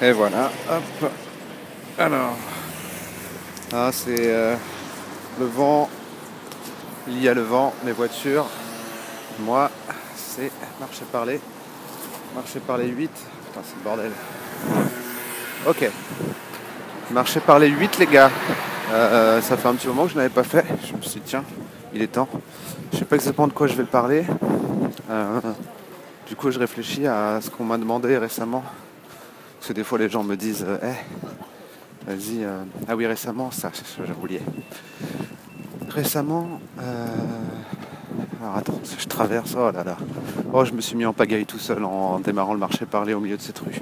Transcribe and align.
Et 0.00 0.12
voilà, 0.12 0.52
hop. 0.70 1.10
Alors, 1.98 2.36
ah, 3.72 3.90
c'est 3.92 4.32
euh, 4.32 4.54
le 5.40 5.46
vent, 5.46 5.90
lié 7.08 7.30
à 7.30 7.34
le 7.34 7.42
vent, 7.42 7.74
les 7.84 7.90
voitures. 7.90 8.46
Moi, 9.40 9.68
c'est 10.14 10.52
marcher 10.78 11.04
parler. 11.10 11.40
Marcher 12.32 12.60
par 12.60 12.78
les 12.78 12.86
8. 12.86 13.10
Putain, 13.10 13.60
c'est 13.64 13.76
le 13.76 13.82
bordel. 13.82 14.12
Ok. 15.66 15.90
Marcher 17.10 17.40
par 17.40 17.58
les 17.58 17.68
8, 17.68 17.98
les 17.98 18.06
gars. 18.06 18.30
Euh, 18.92 19.42
ça 19.42 19.56
fait 19.56 19.66
un 19.66 19.74
petit 19.74 19.88
moment 19.88 20.04
que 20.04 20.12
je 20.12 20.16
n'avais 20.16 20.28
pas 20.28 20.44
fait. 20.44 20.64
Je 20.86 20.94
me 20.94 21.02
suis 21.02 21.18
dit, 21.18 21.26
tiens, 21.26 21.44
il 21.92 22.02
est 22.02 22.12
temps. 22.12 22.28
Je 22.92 22.98
sais 22.98 23.04
pas 23.04 23.16
exactement 23.16 23.48
de 23.48 23.52
quoi 23.52 23.66
je 23.66 23.74
vais 23.74 23.82
parler. 23.82 24.24
Euh, 25.10 25.40
du 26.28 26.36
coup, 26.36 26.52
je 26.52 26.58
réfléchis 26.60 27.04
à 27.08 27.40
ce 27.42 27.50
qu'on 27.50 27.64
m'a 27.64 27.78
demandé 27.78 28.16
récemment. 28.16 28.62
Que 29.68 29.74
des 29.74 29.84
fois, 29.84 29.98
les 29.98 30.08
gens 30.08 30.24
me 30.24 30.34
disent, 30.34 30.64
eh, 30.82 32.10
vas-y, 32.10 32.42
euh, 32.42 32.62
ah 32.88 32.96
oui, 32.96 33.06
récemment, 33.06 33.50
ça, 33.50 33.70
oublié. 34.18 34.40
Récemment, 35.90 36.58
alors 38.40 38.56
attends, 38.56 38.80
je 38.98 39.06
traverse, 39.06 39.54
oh 39.58 39.70
là 39.70 39.84
là. 39.84 39.98
Oh, 40.54 40.64
je 40.64 40.72
me 40.72 40.80
suis 40.80 40.96
mis 40.96 41.04
en 41.04 41.12
pagaille 41.12 41.44
tout 41.44 41.58
seul 41.58 41.84
en 41.84 42.18
démarrant 42.18 42.54
le 42.54 42.58
marché 42.58 42.86
parler 42.86 43.12
au 43.12 43.20
milieu 43.20 43.36
de 43.36 43.42
cette 43.42 43.58
rue. 43.58 43.78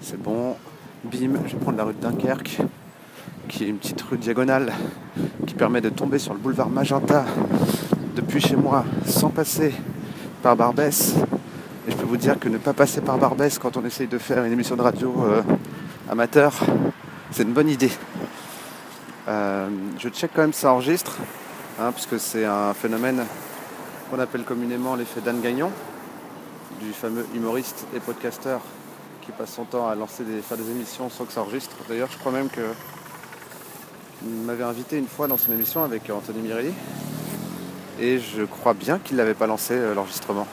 C'est 0.00 0.20
bon, 0.20 0.56
bim, 1.04 1.30
je 1.46 1.52
vais 1.52 1.60
prendre 1.60 1.78
la 1.78 1.84
rue 1.84 1.94
de 1.94 2.00
Dunkerque, 2.00 2.58
qui 3.46 3.62
est 3.62 3.68
une 3.68 3.78
petite 3.78 4.02
rue 4.02 4.18
diagonale 4.18 4.72
qui 5.46 5.54
permet 5.54 5.80
de 5.80 5.90
tomber 5.90 6.18
sur 6.18 6.32
le 6.32 6.40
boulevard 6.40 6.70
Magenta 6.70 7.24
depuis 8.16 8.40
chez 8.40 8.56
moi 8.56 8.84
sans 9.06 9.28
passer 9.28 9.72
par 10.42 10.56
Barbès. 10.56 11.14
Vous 12.08 12.16
dire 12.16 12.38
que 12.38 12.48
ne 12.48 12.56
pas 12.56 12.72
passer 12.72 13.02
par 13.02 13.18
Barbès 13.18 13.58
quand 13.58 13.76
on 13.76 13.84
essaye 13.84 14.06
de 14.06 14.16
faire 14.16 14.42
une 14.42 14.52
émission 14.54 14.76
de 14.76 14.80
radio 14.80 15.14
euh, 15.26 15.42
amateur, 16.08 16.54
c'est 17.30 17.42
une 17.42 17.52
bonne 17.52 17.68
idée. 17.68 17.90
Euh, 19.28 19.68
je 19.98 20.08
check 20.08 20.30
quand 20.34 20.40
même 20.40 20.54
ça 20.54 20.72
enregistre, 20.72 21.18
hein, 21.78 21.92
puisque 21.92 22.18
c'est 22.18 22.46
un 22.46 22.72
phénomène 22.72 23.26
qu'on 24.10 24.18
appelle 24.20 24.44
communément 24.44 24.94
l'effet 24.94 25.20
d'Anne 25.20 25.42
Gagnon, 25.42 25.70
du 26.80 26.94
fameux 26.94 27.26
humoriste 27.34 27.84
et 27.94 28.00
podcasteur 28.00 28.62
qui 29.20 29.30
passe 29.32 29.52
son 29.52 29.64
temps 29.64 29.86
à 29.86 29.94
lancer 29.94 30.24
faire 30.40 30.56
des 30.56 30.70
émissions 30.70 31.10
sans 31.10 31.26
que 31.26 31.32
ça 31.34 31.42
enregistre. 31.42 31.76
D'ailleurs, 31.90 32.08
je 32.10 32.16
crois 32.16 32.32
même 32.32 32.48
que 32.48 32.62
m'avait 34.46 34.64
invité 34.64 34.96
une 34.96 35.08
fois 35.08 35.28
dans 35.28 35.36
son 35.36 35.52
émission 35.52 35.84
avec 35.84 36.08
Anthony 36.08 36.40
Mirelli. 36.40 36.72
Et 38.00 38.18
je 38.18 38.44
crois 38.44 38.72
bien 38.72 38.98
qu'il 38.98 39.18
n'avait 39.18 39.34
pas 39.34 39.46
lancé 39.46 39.74
euh, 39.74 39.94
l'enregistrement. 39.94 40.46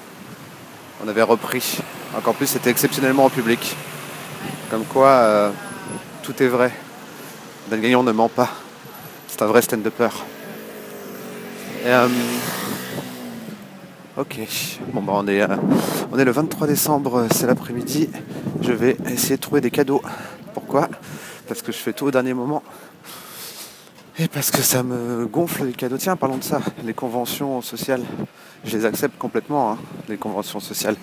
On 1.03 1.07
avait 1.07 1.21
repris. 1.21 1.79
Encore 2.17 2.35
plus, 2.35 2.47
c'était 2.47 2.69
exceptionnellement 2.69 3.25
en 3.25 3.29
public. 3.29 3.75
Comme 4.69 4.85
quoi, 4.85 5.09
euh, 5.09 5.51
tout 6.23 6.41
est 6.41 6.47
vrai. 6.47 6.71
Dan 7.69 7.81
Gagnon 7.81 8.03
ne 8.03 8.11
ment 8.11 8.29
pas. 8.29 8.49
C'est 9.27 9.41
un 9.41 9.47
vrai 9.47 9.61
stand-upper. 9.61 10.09
Euh, 11.85 12.07
ok. 14.17 14.39
Bon, 14.93 15.01
bah, 15.01 15.13
on, 15.15 15.27
est, 15.27 15.45
on 16.11 16.17
est 16.17 16.25
le 16.25 16.31
23 16.31 16.67
décembre, 16.67 17.27
c'est 17.31 17.45
l'après-midi. 17.45 18.09
Je 18.61 18.71
vais 18.71 18.97
essayer 19.11 19.35
de 19.35 19.41
trouver 19.41 19.61
des 19.61 19.71
cadeaux. 19.71 20.01
Pourquoi? 20.53 20.87
Parce 21.47 21.61
que 21.61 21.71
je 21.71 21.77
fais 21.77 21.93
tout 21.93 22.05
au 22.05 22.11
dernier 22.11 22.33
moment. 22.33 22.63
Et 24.17 24.29
parce 24.29 24.49
que 24.49 24.61
ça 24.61 24.81
me 24.81 25.25
gonfle 25.25 25.65
les 25.65 25.73
cadeaux. 25.73 25.97
Tiens, 25.97 26.15
parlons 26.15 26.37
de 26.37 26.43
ça. 26.43 26.61
Les 26.85 26.93
conventions 26.93 27.61
sociales, 27.61 28.01
je 28.63 28.77
les 28.77 28.85
accepte 28.85 29.17
complètement, 29.17 29.73
hein, 29.73 29.77
les 30.07 30.15
conventions 30.15 30.61
sociales. 30.61 30.95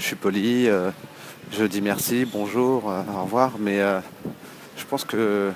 Je 0.00 0.02
suis 0.02 0.16
poli, 0.16 0.66
euh, 0.66 0.90
je 1.52 1.62
dis 1.62 1.80
merci, 1.80 2.24
bonjour, 2.24 2.90
euh, 2.90 3.02
au 3.16 3.22
revoir, 3.22 3.52
mais 3.60 3.80
euh, 3.80 4.00
je 4.76 4.84
pense 4.84 5.04
que 5.04 5.52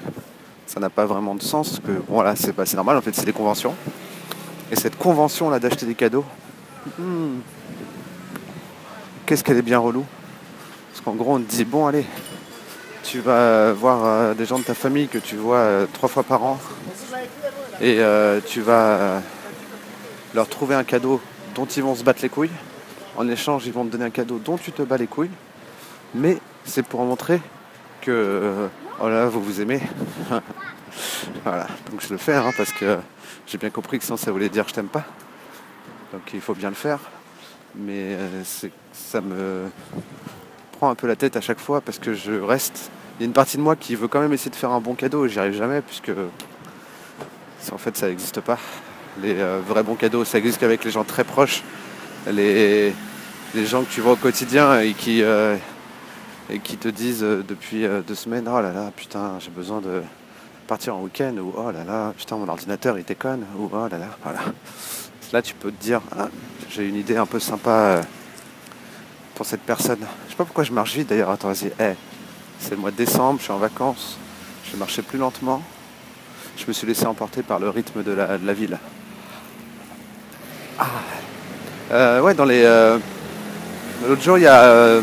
ça 0.66 0.78
n'a 0.78 0.88
pas 0.88 1.04
vraiment 1.04 1.34
de 1.34 1.42
sens. 1.42 1.80
Que, 1.84 1.90
voilà, 2.06 2.36
c'est 2.36 2.74
normal, 2.74 2.96
en 2.96 3.02
fait, 3.02 3.12
c'est 3.12 3.26
des 3.26 3.32
conventions. 3.32 3.74
Et 4.70 4.76
cette 4.76 4.96
convention-là 4.96 5.58
d'acheter 5.58 5.86
des 5.86 5.96
cadeaux, 5.96 6.24
hmm, 6.96 7.40
qu'est-ce 9.26 9.42
qu'elle 9.42 9.58
est 9.58 9.62
bien 9.62 9.80
relou. 9.80 10.04
Parce 10.92 11.00
qu'en 11.00 11.14
gros, 11.14 11.34
on 11.34 11.40
te 11.40 11.50
dit, 11.50 11.64
bon, 11.64 11.88
allez, 11.88 12.06
tu 13.02 13.20
vas 13.20 13.72
voir 13.72 14.34
des 14.34 14.46
gens 14.46 14.58
de 14.58 14.64
ta 14.64 14.74
famille 14.74 15.08
que 15.08 15.18
tu 15.18 15.36
vois 15.36 15.86
trois 15.92 16.08
fois 16.08 16.22
par 16.22 16.44
an 16.44 16.58
et 17.80 17.98
euh, 18.00 18.40
tu 18.46 18.60
vas 18.60 18.96
euh, 18.96 19.20
leur 20.34 20.48
trouver 20.48 20.74
un 20.74 20.84
cadeau 20.84 21.20
dont 21.54 21.64
ils 21.64 21.82
vont 21.82 21.94
se 21.94 22.04
battre 22.04 22.20
les 22.22 22.28
couilles. 22.28 22.50
En 23.16 23.26
échange, 23.26 23.66
ils 23.66 23.72
vont 23.72 23.84
te 23.84 23.90
donner 23.90 24.04
un 24.04 24.10
cadeau 24.10 24.38
dont 24.38 24.58
tu 24.58 24.70
te 24.70 24.82
bats 24.82 24.98
les 24.98 25.06
couilles. 25.06 25.30
Mais 26.14 26.38
c'est 26.64 26.84
pour 26.84 27.02
montrer 27.04 27.40
que 28.02 28.10
euh, 28.10 28.66
oh 29.00 29.08
là, 29.08 29.26
vous 29.26 29.42
vous 29.42 29.62
aimez. 29.62 29.80
voilà, 31.44 31.68
donc 31.90 32.02
je 32.02 32.10
le 32.10 32.18
fais 32.18 32.34
hein, 32.34 32.50
parce 32.56 32.72
que 32.72 32.98
j'ai 33.46 33.56
bien 33.56 33.70
compris 33.70 33.98
que 33.98 34.04
sinon 34.04 34.18
ça 34.18 34.30
voulait 34.30 34.50
dire 34.50 34.68
je 34.68 34.74
t'aime 34.74 34.88
pas. 34.88 35.04
Donc 36.12 36.22
il 36.34 36.40
faut 36.40 36.54
bien 36.54 36.68
le 36.68 36.74
faire. 36.74 36.98
Mais 37.74 38.18
ça 38.92 39.20
me 39.20 39.70
prend 40.80 40.88
un 40.88 40.94
peu 40.94 41.06
la 41.06 41.16
tête 41.16 41.36
à 41.36 41.42
chaque 41.42 41.58
fois 41.58 41.82
parce 41.82 41.98
que 41.98 42.14
je 42.14 42.32
reste. 42.32 42.90
Il 43.18 43.22
y 43.22 43.24
a 43.24 43.26
une 43.26 43.34
partie 43.34 43.58
de 43.58 43.62
moi 43.62 43.76
qui 43.76 43.94
veut 43.96 44.08
quand 44.08 44.20
même 44.20 44.32
essayer 44.32 44.50
de 44.50 44.56
faire 44.56 44.70
un 44.70 44.80
bon 44.80 44.94
cadeau 44.94 45.26
et 45.26 45.28
j'y 45.28 45.38
arrive 45.38 45.52
jamais 45.52 45.82
puisque 45.82 46.10
en 47.70 47.76
fait, 47.76 47.98
ça 47.98 48.08
n'existe 48.08 48.40
pas. 48.40 48.58
Les 49.20 49.38
euh, 49.38 49.60
vrais 49.68 49.82
bons 49.82 49.94
cadeaux, 49.94 50.24
ça 50.24 50.38
existe 50.38 50.58
qu'avec 50.58 50.82
les 50.82 50.90
gens 50.90 51.04
très 51.04 51.22
proches, 51.22 51.62
les, 52.30 52.94
gens 53.54 53.82
que 53.82 53.90
tu 53.90 54.00
vois 54.00 54.12
au 54.12 54.16
quotidien 54.16 54.80
et 54.80 54.94
qui, 54.94 55.22
euh, 55.22 55.54
et 56.48 56.60
qui 56.60 56.78
te 56.78 56.88
disent 56.88 57.24
euh, 57.24 57.44
depuis 57.46 57.84
deux 58.08 58.14
semaines 58.14 58.48
Oh 58.50 58.62
là 58.62 58.72
là, 58.72 58.90
putain, 58.96 59.38
j'ai 59.38 59.50
besoin 59.50 59.82
de 59.82 60.00
partir 60.66 60.96
en 60.96 61.02
week-end, 61.02 61.36
ou 61.36 61.52
Oh 61.58 61.70
là 61.70 61.84
là, 61.84 62.14
putain, 62.16 62.36
mon 62.36 62.48
ordinateur 62.48 62.98
il 62.98 63.04
déconne, 63.04 63.44
ou 63.58 63.68
Oh 63.70 63.86
là 63.90 63.98
là, 63.98 64.08
voilà. 64.22 64.40
Là, 65.34 65.42
tu 65.42 65.52
peux 65.52 65.70
te 65.70 65.82
dire 65.82 66.00
ah, 66.18 66.28
J'ai 66.70 66.88
une 66.88 66.96
idée 66.96 67.18
un 67.18 67.26
peu 67.26 67.38
sympa 67.38 68.00
pour 69.40 69.46
cette 69.46 69.62
personne. 69.62 70.00
Je 70.26 70.32
sais 70.32 70.36
pas 70.36 70.44
pourquoi 70.44 70.64
je 70.64 70.70
marche 70.70 70.94
vite 70.94 71.08
d'ailleurs. 71.08 71.30
Attends, 71.30 71.48
vas-y, 71.48 71.72
c'est 72.58 72.72
le 72.72 72.76
mois 72.76 72.90
de 72.90 72.96
décembre, 72.96 73.38
je 73.38 73.44
suis 73.44 73.52
en 73.54 73.56
vacances, 73.56 74.18
je 74.70 74.76
marcher 74.76 75.00
plus 75.00 75.18
lentement 75.18 75.62
je 76.58 76.66
me 76.66 76.74
suis 76.74 76.86
laissé 76.86 77.06
emporter 77.06 77.42
par 77.42 77.58
le 77.58 77.70
rythme 77.70 78.02
de 78.02 78.12
la, 78.12 78.52
ville. 78.52 78.78
Ah. 80.78 80.84
Euh, 81.90 82.20
ouais, 82.20 82.34
dans 82.34 82.44
les. 82.44 82.64
Euh, 82.64 82.98
l'autre 84.06 84.20
jour, 84.20 84.36
il 84.36 84.42
y 84.42 84.46
a 84.46 84.64
euh, 84.64 85.00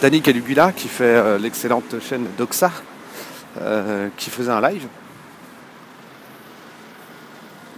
Danny 0.00 0.22
qui 0.22 0.88
fait 0.88 1.38
l'excellente 1.38 2.00
chaîne 2.00 2.24
Doxa 2.38 2.70
qui 4.16 4.30
faisait 4.30 4.52
un 4.52 4.62
live. 4.62 4.86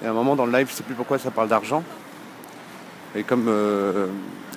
Et 0.05 0.07
à 0.07 0.11
un 0.11 0.15
moment 0.15 0.37
dans 0.37 0.47
le 0.47 0.57
live, 0.57 0.69
je 0.71 0.75
sais 0.75 0.85
plus 0.85 0.95
pourquoi 0.95 1.19
ça 1.19 1.33
parle 1.33 1.49
d'argent. 1.49 1.83
Et 3.17 3.25
comme 3.25 3.51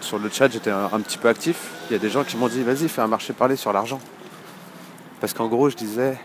sur 0.01 0.19
le 0.19 0.29
chat 0.29 0.49
j'étais 0.49 0.71
un, 0.71 0.99
petit 1.01 1.17
peu 1.17 1.27
actif, 1.27 1.71
il 1.89 1.93
y 1.93 1.95
a 1.95 1.99
des 1.99 2.09
gens 2.09 2.23
qui 2.23 2.37
m'ont 2.37 2.47
dit 2.47 2.63
vas-y 2.63 2.87
fais 2.87 3.01
un 3.01 3.07
marché 3.07 3.33
parler 3.33 3.55
sur 3.55 3.73
l'argent. 3.73 3.99
Parce 5.19 5.33
qu'en 5.33 5.47
gros 5.47 5.69
je 5.69 5.75
disais 5.75 6.17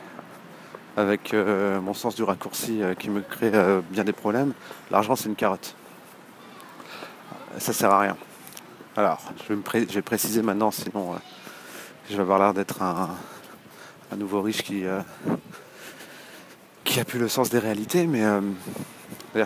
avec 0.96 1.34
euh, 1.34 1.80
mon 1.80 1.94
sens 1.94 2.14
du 2.14 2.22
raccourci 2.22 2.82
euh, 2.82 2.94
qui 2.94 3.10
me 3.10 3.20
crée 3.20 3.50
euh, 3.52 3.80
bien 3.90 4.04
des 4.04 4.12
problèmes, 4.12 4.52
l'argent 4.90 5.16
c'est 5.16 5.28
une 5.28 5.34
carotte. 5.34 5.74
Ça 7.58 7.72
sert 7.72 7.90
à 7.90 8.00
rien. 8.00 8.16
Alors, 8.96 9.20
je 9.48 9.54
vais, 9.54 10.02
préciser 10.02 10.42
maintenant, 10.42 10.70
sinon 10.70 11.16
je 12.08 12.14
vais 12.14 12.22
avoir 12.22 12.38
l'air 12.38 12.54
d'être 12.54 12.82
un, 12.82 13.10
nouveau 14.16 14.42
riche 14.42 14.62
qui, 14.62 14.84
qui 16.84 17.00
a 17.00 17.04
plus 17.04 17.18
le 17.18 17.28
sens 17.28 17.50
des 17.50 17.58
réalités, 17.58 18.06
mais 18.06 18.22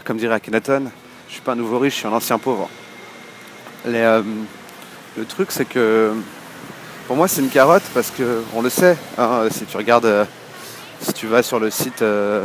comme 0.05 0.19
dirait 0.19 0.35
Akhenaton, 0.35 0.91
je 1.29 1.33
suis 1.33 1.43
pas 1.43 1.53
un 1.53 1.57
nouveau 1.57 1.79
riche, 1.79 1.95
je 1.95 1.99
suis 2.01 2.07
un 2.07 2.13
ancien 2.13 2.39
pauvre. 2.39 2.69
Le 3.93 5.25
truc 5.25 5.51
c'est 5.51 5.65
que 5.65 6.13
pour 7.07 7.17
moi 7.17 7.29
c'est 7.29 7.41
une 7.41 7.49
carotte 7.49 7.83
parce 7.95 8.11
que 8.11 8.43
on 8.55 8.63
le 8.63 8.71
sait, 8.71 8.97
hein, 9.17 9.49
si 9.51 9.65
tu 9.65 9.77
regardes 9.77 10.27
si 11.01 11.13
tu 11.13 11.27
vas 11.27 11.43
sur 11.43 11.59
le 11.61 11.71
site 11.71 12.03
euh, 12.03 12.45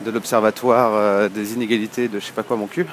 de 0.00 0.10
l'Observatoire 0.10 0.92
euh, 0.94 1.28
des 1.28 1.54
inégalités 1.54 2.08
de 2.08 2.20
je 2.20 2.26
sais 2.26 2.32
pas 2.32 2.42
quoi 2.42 2.56
mon 2.56 2.66
cul, 2.66 2.86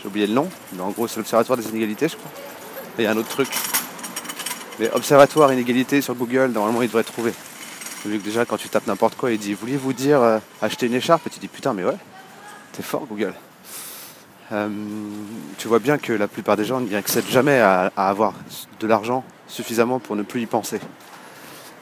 j'ai 0.00 0.08
oublié 0.08 0.26
le 0.26 0.34
nom, 0.34 0.48
mais 0.72 0.82
en 0.82 0.90
gros 0.90 1.06
c'est 1.08 1.16
l'Observatoire 1.16 1.58
des 1.58 1.68
inégalités 1.68 2.08
je 2.08 2.16
crois. 2.16 2.30
Et 2.98 3.02
il 3.02 3.04
y 3.04 3.06
a 3.06 3.10
un 3.10 3.16
autre 3.16 3.28
truc. 3.28 3.48
Mais 4.78 4.90
Observatoire 4.92 5.52
inégalité 5.52 6.00
sur 6.00 6.14
Google, 6.14 6.50
normalement 6.52 6.82
il 6.82 6.88
devrait 6.88 7.04
trouver. 7.04 7.32
Vu 8.04 8.18
que 8.18 8.24
déjà 8.24 8.44
quand 8.44 8.56
tu 8.56 8.68
tapes 8.68 8.86
n'importe 8.86 9.16
quoi, 9.16 9.32
il 9.32 9.38
dit 9.38 9.54
Vouliez-vous 9.54 9.92
dire 9.92 10.22
euh, 10.22 10.38
acheter 10.62 10.86
une 10.86 10.94
écharpe? 10.94 11.26
Et 11.26 11.30
tu 11.30 11.40
dis 11.40 11.48
putain 11.48 11.72
mais 11.72 11.84
ouais, 11.84 11.96
t'es 12.72 12.82
fort 12.82 13.06
Google. 13.06 13.32
Tu 14.48 15.68
vois 15.68 15.78
bien 15.78 15.98
que 15.98 16.12
la 16.12 16.28
plupart 16.28 16.56
des 16.56 16.64
gens 16.64 16.80
n'y 16.80 16.94
accèdent 16.94 17.28
jamais 17.28 17.58
à, 17.58 17.90
avoir 17.96 18.34
de 18.80 18.86
l'argent 18.86 19.24
suffisamment 19.48 19.98
pour 19.98 20.16
ne 20.16 20.22
plus 20.22 20.42
y 20.42 20.46
penser. 20.46 20.80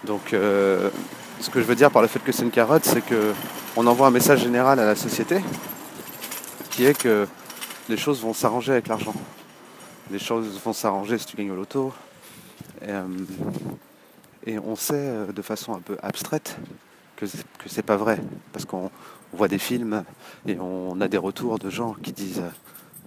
Donc 0.04 0.28
ce 0.30 1.50
que 1.50 1.60
je 1.60 1.64
veux 1.64 1.74
dire 1.74 1.90
par 1.90 2.02
le 2.02 2.08
fait 2.08 2.20
que 2.20 2.32
c'est 2.32 2.42
une 2.42 2.50
carotte, 2.50 2.84
c'est 2.84 3.02
qu'on 3.02 3.86
envoie 3.86 4.06
un 4.06 4.10
message 4.10 4.40
général 4.42 4.78
à 4.80 4.86
la 4.86 4.96
société 4.96 5.40
qui 6.70 6.84
est 6.86 6.96
que 6.96 7.26
les 7.88 7.96
choses 7.96 8.20
vont 8.20 8.32
s'arranger 8.34 8.72
avec 8.72 8.88
l'argent. 8.88 9.14
Les 10.10 10.18
choses 10.18 10.60
vont 10.64 10.72
s'arranger 10.72 11.18
si 11.18 11.26
tu 11.26 11.36
gagnes 11.36 11.52
au 11.52 11.56
loto. 11.56 11.92
Et, 12.82 12.92
Et 14.46 14.58
on 14.58 14.76
sait 14.76 14.94
euh, 14.94 15.32
de 15.32 15.42
façon 15.42 15.74
un 15.74 15.80
peu 15.80 15.96
abstraite 16.02 16.56
que 17.16 17.26
que 17.58 17.68
c'est 17.68 17.82
pas 17.82 17.96
vrai. 17.96 18.18
Parce 18.52 18.64
qu'on 18.64 18.90
on 19.34 19.36
voit 19.36 19.48
des 19.48 19.58
films 19.58 20.04
et 20.46 20.56
on 20.60 21.00
a 21.00 21.08
des 21.08 21.18
retours 21.18 21.58
de 21.58 21.68
gens 21.68 21.94
qui 21.94 22.12
disent 22.12 22.40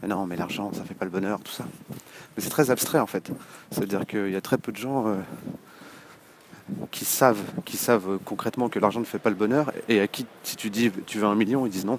euh, 0.03 0.07
non, 0.07 0.25
mais 0.25 0.35
l'argent, 0.35 0.73
ça 0.73 0.83
fait 0.83 0.93
pas 0.93 1.05
le 1.05 1.11
bonheur, 1.11 1.39
tout 1.39 1.53
ça. 1.53 1.63
Mais 1.89 2.43
c'est 2.43 2.49
très 2.49 2.69
abstrait 2.69 2.99
en 2.99 3.07
fait. 3.07 3.31
C'est-à-dire 3.71 4.05
qu'il 4.05 4.29
y 4.29 4.35
a 4.35 4.41
très 4.41 4.57
peu 4.57 4.73
de 4.73 4.77
gens 4.77 5.07
euh, 5.07 5.15
qui 6.91 7.05
savent, 7.05 8.19
concrètement 8.25 8.67
que 8.67 8.77
l'argent 8.77 8.99
ne 8.99 9.05
fait 9.05 9.19
pas 9.19 9.29
le 9.29 9.37
bonheur 9.37 9.71
et 9.87 10.01
à 10.01 10.07
qui, 10.09 10.25
si 10.43 10.57
tu 10.57 10.69
dis 10.69 10.91
tu 11.05 11.17
veux 11.17 11.25
un 11.25 11.35
million, 11.35 11.65
ils 11.65 11.69
disent 11.69 11.85
non. 11.85 11.97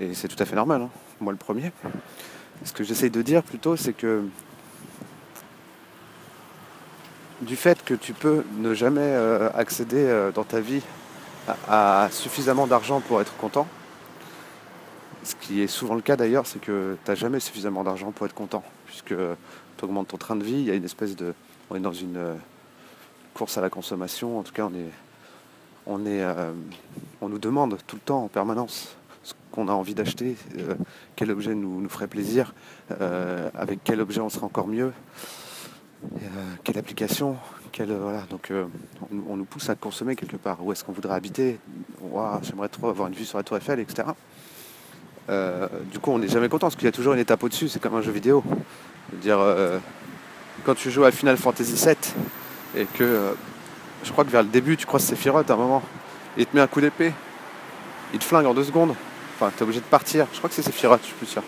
Et 0.00 0.14
c'est 0.14 0.28
tout 0.28 0.42
à 0.42 0.46
fait 0.46 0.56
normal, 0.56 0.80
hein. 0.80 0.90
moi 1.20 1.32
le 1.32 1.38
premier. 1.38 1.70
Ce 2.64 2.72
que 2.72 2.82
j'essaye 2.82 3.10
de 3.10 3.20
dire 3.20 3.42
plutôt, 3.42 3.76
c'est 3.76 3.92
que 3.92 4.24
du 7.42 7.56
fait 7.56 7.84
que 7.84 7.92
tu 7.92 8.14
peux 8.14 8.42
ne 8.56 8.72
jamais 8.72 9.00
euh, 9.02 9.50
accéder 9.54 10.30
dans 10.34 10.44
ta 10.44 10.60
vie 10.60 10.82
à 11.68 12.08
suffisamment 12.10 12.66
d'argent 12.66 13.00
pour 13.00 13.20
être 13.20 13.36
content, 13.36 13.66
ce 15.28 15.34
qui 15.34 15.60
est 15.62 15.66
souvent 15.66 15.94
le 15.94 16.00
cas 16.00 16.16
d'ailleurs, 16.16 16.46
c'est 16.46 16.60
que 16.60 16.96
tu 17.04 17.10
n'as 17.10 17.14
jamais 17.14 17.40
suffisamment 17.40 17.84
d'argent 17.84 18.12
pour 18.12 18.26
être 18.26 18.34
content, 18.34 18.62
puisque 18.86 19.14
tu 19.14 19.84
augmentes 19.84 20.08
ton 20.08 20.16
train 20.16 20.36
de 20.36 20.44
vie, 20.44 20.54
il 20.54 20.64
y 20.64 20.70
a 20.70 20.74
une 20.74 20.84
espèce 20.84 21.16
de... 21.16 21.34
On 21.70 21.76
est 21.76 21.80
dans 21.80 21.92
une 21.92 22.16
euh, 22.16 22.34
course 23.34 23.58
à 23.58 23.60
la 23.60 23.68
consommation, 23.68 24.38
en 24.38 24.42
tout 24.42 24.52
cas 24.52 24.64
on 24.64 24.74
est... 24.74 24.90
On, 25.90 26.04
est, 26.04 26.22
euh, 26.22 26.52
on 27.22 27.30
nous 27.30 27.38
demande 27.38 27.78
tout 27.86 27.96
le 27.96 28.02
temps 28.02 28.24
en 28.24 28.28
permanence 28.28 28.94
ce 29.22 29.32
qu'on 29.50 29.68
a 29.68 29.72
envie 29.72 29.94
d'acheter, 29.94 30.36
euh, 30.58 30.74
quel 31.16 31.30
objet 31.30 31.54
nous, 31.54 31.86
ferait 31.88 32.06
plaisir, 32.06 32.54
avec 33.54 33.80
quel 33.84 34.00
objet 34.00 34.20
on 34.20 34.28
serait 34.28 34.44
encore 34.44 34.68
mieux, 34.68 34.92
quelle 36.64 36.78
application, 36.78 37.36
Donc 38.30 38.50
euh, 38.50 38.66
on, 39.28 39.36
nous 39.36 39.44
pousse 39.44 39.68
à 39.70 39.74
consommer 39.74 40.16
quelque 40.16 40.36
part. 40.36 40.64
Où 40.64 40.72
est-ce 40.72 40.84
qu'on 40.84 40.92
voudrait 40.92 41.14
habiter? 41.14 41.58
J'aimerais 42.42 42.68
trop 42.68 42.88
avoir 42.88 43.08
une 43.08 43.14
vue 43.14 43.24
sur 43.24 43.38
la 43.38 43.44
Tour 43.44 43.56
Eiffel, 43.56 43.80
etc. 43.80 44.08
Euh, 45.28 45.68
du 45.90 45.98
coup, 45.98 46.10
on 46.10 46.18
n'est 46.18 46.28
jamais 46.28 46.48
content 46.48 46.66
parce 46.66 46.76
qu'il 46.76 46.86
y 46.86 46.88
a 46.88 46.92
toujours 46.92 47.12
une 47.12 47.20
étape 47.20 47.42
au-dessus. 47.42 47.68
C'est 47.68 47.80
comme 47.80 47.94
un 47.94 48.02
jeu 48.02 48.12
vidéo. 48.12 48.42
Euh, 49.26 49.78
quand 50.64 50.74
tu 50.74 50.90
joues 50.90 51.04
à 51.04 51.10
Final 51.10 51.36
Fantasy 51.36 51.74
VII 51.74 51.96
et 52.76 52.84
que 52.84 53.04
euh, 53.04 53.32
je 54.04 54.12
crois 54.12 54.24
que 54.24 54.30
vers 54.30 54.42
le 54.42 54.48
début, 54.48 54.76
tu 54.76 54.86
croises 54.86 55.04
Sephiroth 55.04 55.50
à 55.50 55.54
un 55.54 55.56
moment, 55.56 55.82
il 56.36 56.46
te 56.46 56.54
met 56.54 56.62
un 56.62 56.66
coup 56.66 56.80
d'épée, 56.80 57.12
il 58.12 58.18
te 58.18 58.24
flingue 58.24 58.46
en 58.46 58.54
deux 58.54 58.64
secondes. 58.64 58.94
Enfin, 59.34 59.52
t'es 59.56 59.62
obligé 59.62 59.80
de 59.80 59.86
partir. 59.86 60.26
Je 60.32 60.38
crois 60.38 60.48
que 60.48 60.54
c'est 60.54 60.62
Sephiroth, 60.62 61.00
je 61.02 61.06
suis 61.06 61.16
plus 61.16 61.26
sûr. 61.26 61.42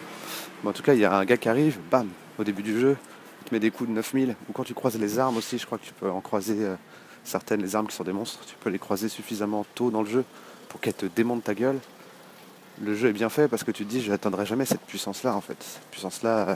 Mais 0.62 0.70
en 0.70 0.72
tout 0.72 0.82
cas, 0.82 0.94
il 0.94 1.00
y 1.00 1.04
a 1.04 1.14
un 1.14 1.24
gars 1.24 1.36
qui 1.36 1.48
arrive, 1.48 1.78
bam, 1.90 2.08
au 2.38 2.44
début 2.44 2.62
du 2.62 2.78
jeu, 2.78 2.96
te 3.44 3.54
met 3.54 3.60
des 3.60 3.70
coups 3.70 3.88
de 3.88 3.94
9000. 3.94 4.36
Ou 4.48 4.52
quand 4.52 4.64
tu 4.64 4.74
croises 4.74 4.98
les 4.98 5.18
armes 5.18 5.36
aussi, 5.36 5.58
je 5.58 5.66
crois 5.66 5.78
que 5.78 5.84
tu 5.84 5.92
peux 5.92 6.10
en 6.10 6.20
croiser 6.20 6.56
euh, 6.60 6.74
certaines, 7.24 7.62
les 7.62 7.76
armes 7.76 7.86
qui 7.86 7.96
sont 7.96 8.04
des 8.04 8.12
monstres, 8.12 8.40
tu 8.46 8.54
peux 8.60 8.70
les 8.70 8.78
croiser 8.78 9.08
suffisamment 9.08 9.64
tôt 9.74 9.90
dans 9.90 10.02
le 10.02 10.08
jeu 10.08 10.24
pour 10.68 10.80
qu'elles 10.80 10.94
te 10.94 11.06
démontent 11.06 11.44
ta 11.44 11.54
gueule. 11.54 11.78
Le 12.82 12.94
jeu 12.94 13.08
est 13.08 13.12
bien 13.12 13.28
fait 13.28 13.48
parce 13.48 13.64
que 13.64 13.70
tu 13.70 13.84
te 13.84 13.90
dis, 13.90 14.02
je 14.02 14.10
n'atteindrai 14.10 14.46
jamais 14.46 14.64
cette 14.64 14.82
puissance-là 14.82 15.34
en 15.34 15.40
fait. 15.40 15.56
Cette 15.60 15.90
puissance-là, 15.90 16.48
euh, 16.48 16.54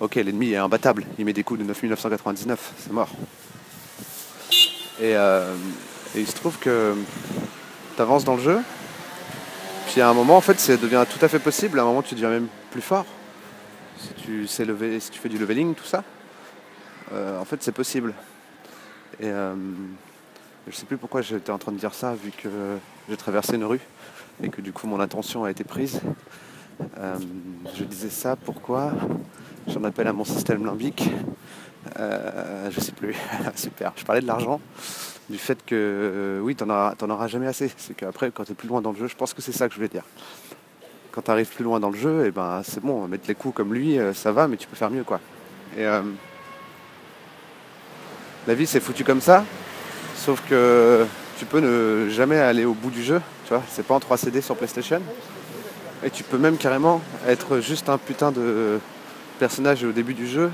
ok, 0.00 0.14
l'ennemi 0.16 0.52
est 0.52 0.56
imbattable, 0.56 1.04
il 1.18 1.24
met 1.24 1.32
des 1.32 1.42
coups 1.42 1.60
de 1.60 1.64
9999, 1.64 2.72
c'est 2.78 2.92
mort. 2.92 3.08
Et, 5.00 5.16
euh, 5.16 5.54
et 6.14 6.20
il 6.20 6.26
se 6.26 6.34
trouve 6.34 6.58
que 6.58 6.94
tu 7.96 8.02
avances 8.02 8.24
dans 8.24 8.36
le 8.36 8.42
jeu, 8.42 8.60
puis 9.88 10.02
à 10.02 10.10
un 10.10 10.14
moment, 10.14 10.36
en 10.36 10.40
fait, 10.42 10.60
ça 10.60 10.76
devient 10.76 11.04
tout 11.10 11.24
à 11.24 11.28
fait 11.28 11.38
possible. 11.38 11.78
À 11.78 11.82
un 11.82 11.86
moment, 11.86 12.02
tu 12.02 12.14
deviens 12.14 12.28
même 12.28 12.48
plus 12.70 12.82
fort. 12.82 13.06
Si 13.98 14.14
tu, 14.14 14.46
fais 14.46 15.28
du 15.28 15.38
leveling, 15.38 15.74
tout 15.74 15.84
ça, 15.84 16.04
euh, 17.12 17.40
en 17.40 17.44
fait, 17.44 17.62
c'est 17.62 17.72
possible. 17.72 18.14
Et 19.20 19.26
euh, 19.26 19.54
je 20.68 20.74
sais 20.74 20.86
plus 20.86 20.96
pourquoi 20.96 21.22
j'étais 21.22 21.50
en 21.50 21.58
train 21.58 21.72
de 21.72 21.78
dire 21.78 21.94
ça, 21.94 22.14
vu 22.14 22.30
que 22.30 22.48
j'ai 23.08 23.16
traversé 23.16 23.56
une 23.56 23.64
rue 23.64 23.80
et 24.42 24.48
que 24.48 24.60
du 24.60 24.72
coup, 24.72 24.86
mon 24.86 25.00
attention 25.00 25.44
a 25.44 25.50
été 25.50 25.64
prise. 25.64 26.00
Euh, 26.98 27.16
je 27.74 27.82
disais 27.82 28.10
ça, 28.10 28.36
pourquoi? 28.36 28.92
J'en 29.66 29.82
appelle 29.82 30.06
à 30.06 30.12
mon 30.12 30.24
système 30.24 30.64
limbique. 30.64 31.10
Euh, 31.98 32.70
je 32.70 32.80
sais 32.80 32.92
plus. 32.92 33.16
Super. 33.56 33.92
Je 33.96 34.04
parlais 34.04 34.20
de 34.20 34.26
l'argent 34.26 34.60
du 35.28 35.38
fait 35.38 35.58
que 35.66 36.40
oui, 36.42 36.54
t'en 36.54 36.70
auras, 36.70 36.94
auras 37.00 37.26
jamais 37.26 37.48
assez. 37.48 37.72
C'est 37.76 37.94
qu'après, 37.94 38.30
quand 38.30 38.44
tu 38.44 38.52
es 38.52 38.54
plus 38.54 38.68
loin 38.68 38.80
dans 38.80 38.92
le 38.92 38.98
jeu, 38.98 39.08
je 39.08 39.16
pense 39.16 39.34
que 39.34 39.42
c'est 39.42 39.52
ça 39.52 39.66
que 39.66 39.74
je 39.74 39.78
voulais 39.78 39.88
dire. 39.88 40.04
Quand 41.12 41.22
tu 41.22 41.30
arrives 41.30 41.48
plus 41.48 41.64
loin 41.64 41.80
dans 41.80 41.90
le 41.90 41.96
jeu, 41.96 42.26
et 42.26 42.30
ben 42.30 42.62
c'est 42.64 42.80
bon, 42.80 43.06
mettre 43.08 43.24
les 43.28 43.34
coups 43.34 43.54
comme 43.54 43.74
lui, 43.74 43.98
euh, 43.98 44.12
ça 44.12 44.32
va, 44.32 44.46
mais 44.46 44.56
tu 44.56 44.66
peux 44.66 44.76
faire 44.76 44.90
mieux 44.90 45.04
quoi. 45.04 45.20
Et 45.76 45.86
euh, 45.86 46.02
la 48.46 48.54
vie 48.54 48.66
c'est 48.66 48.80
foutu 48.80 49.04
comme 49.04 49.20
ça, 49.20 49.44
sauf 50.16 50.42
que 50.48 51.06
tu 51.38 51.46
peux 51.46 51.60
ne 51.60 52.08
jamais 52.10 52.38
aller 52.38 52.64
au 52.64 52.74
bout 52.74 52.90
du 52.90 53.02
jeu, 53.02 53.20
tu 53.44 53.54
vois, 53.54 53.62
c'est 53.68 53.86
pas 53.86 53.94
en 53.94 54.00
3 54.00 54.16
CD 54.16 54.40
sur 54.40 54.56
PlayStation. 54.56 55.00
Et 56.04 56.10
tu 56.10 56.22
peux 56.22 56.38
même 56.38 56.58
carrément 56.58 57.00
être 57.26 57.58
juste 57.58 57.88
un 57.88 57.98
putain 57.98 58.30
de 58.30 58.78
personnage 59.40 59.82
au 59.82 59.92
début 59.92 60.14
du 60.14 60.28
jeu, 60.28 60.50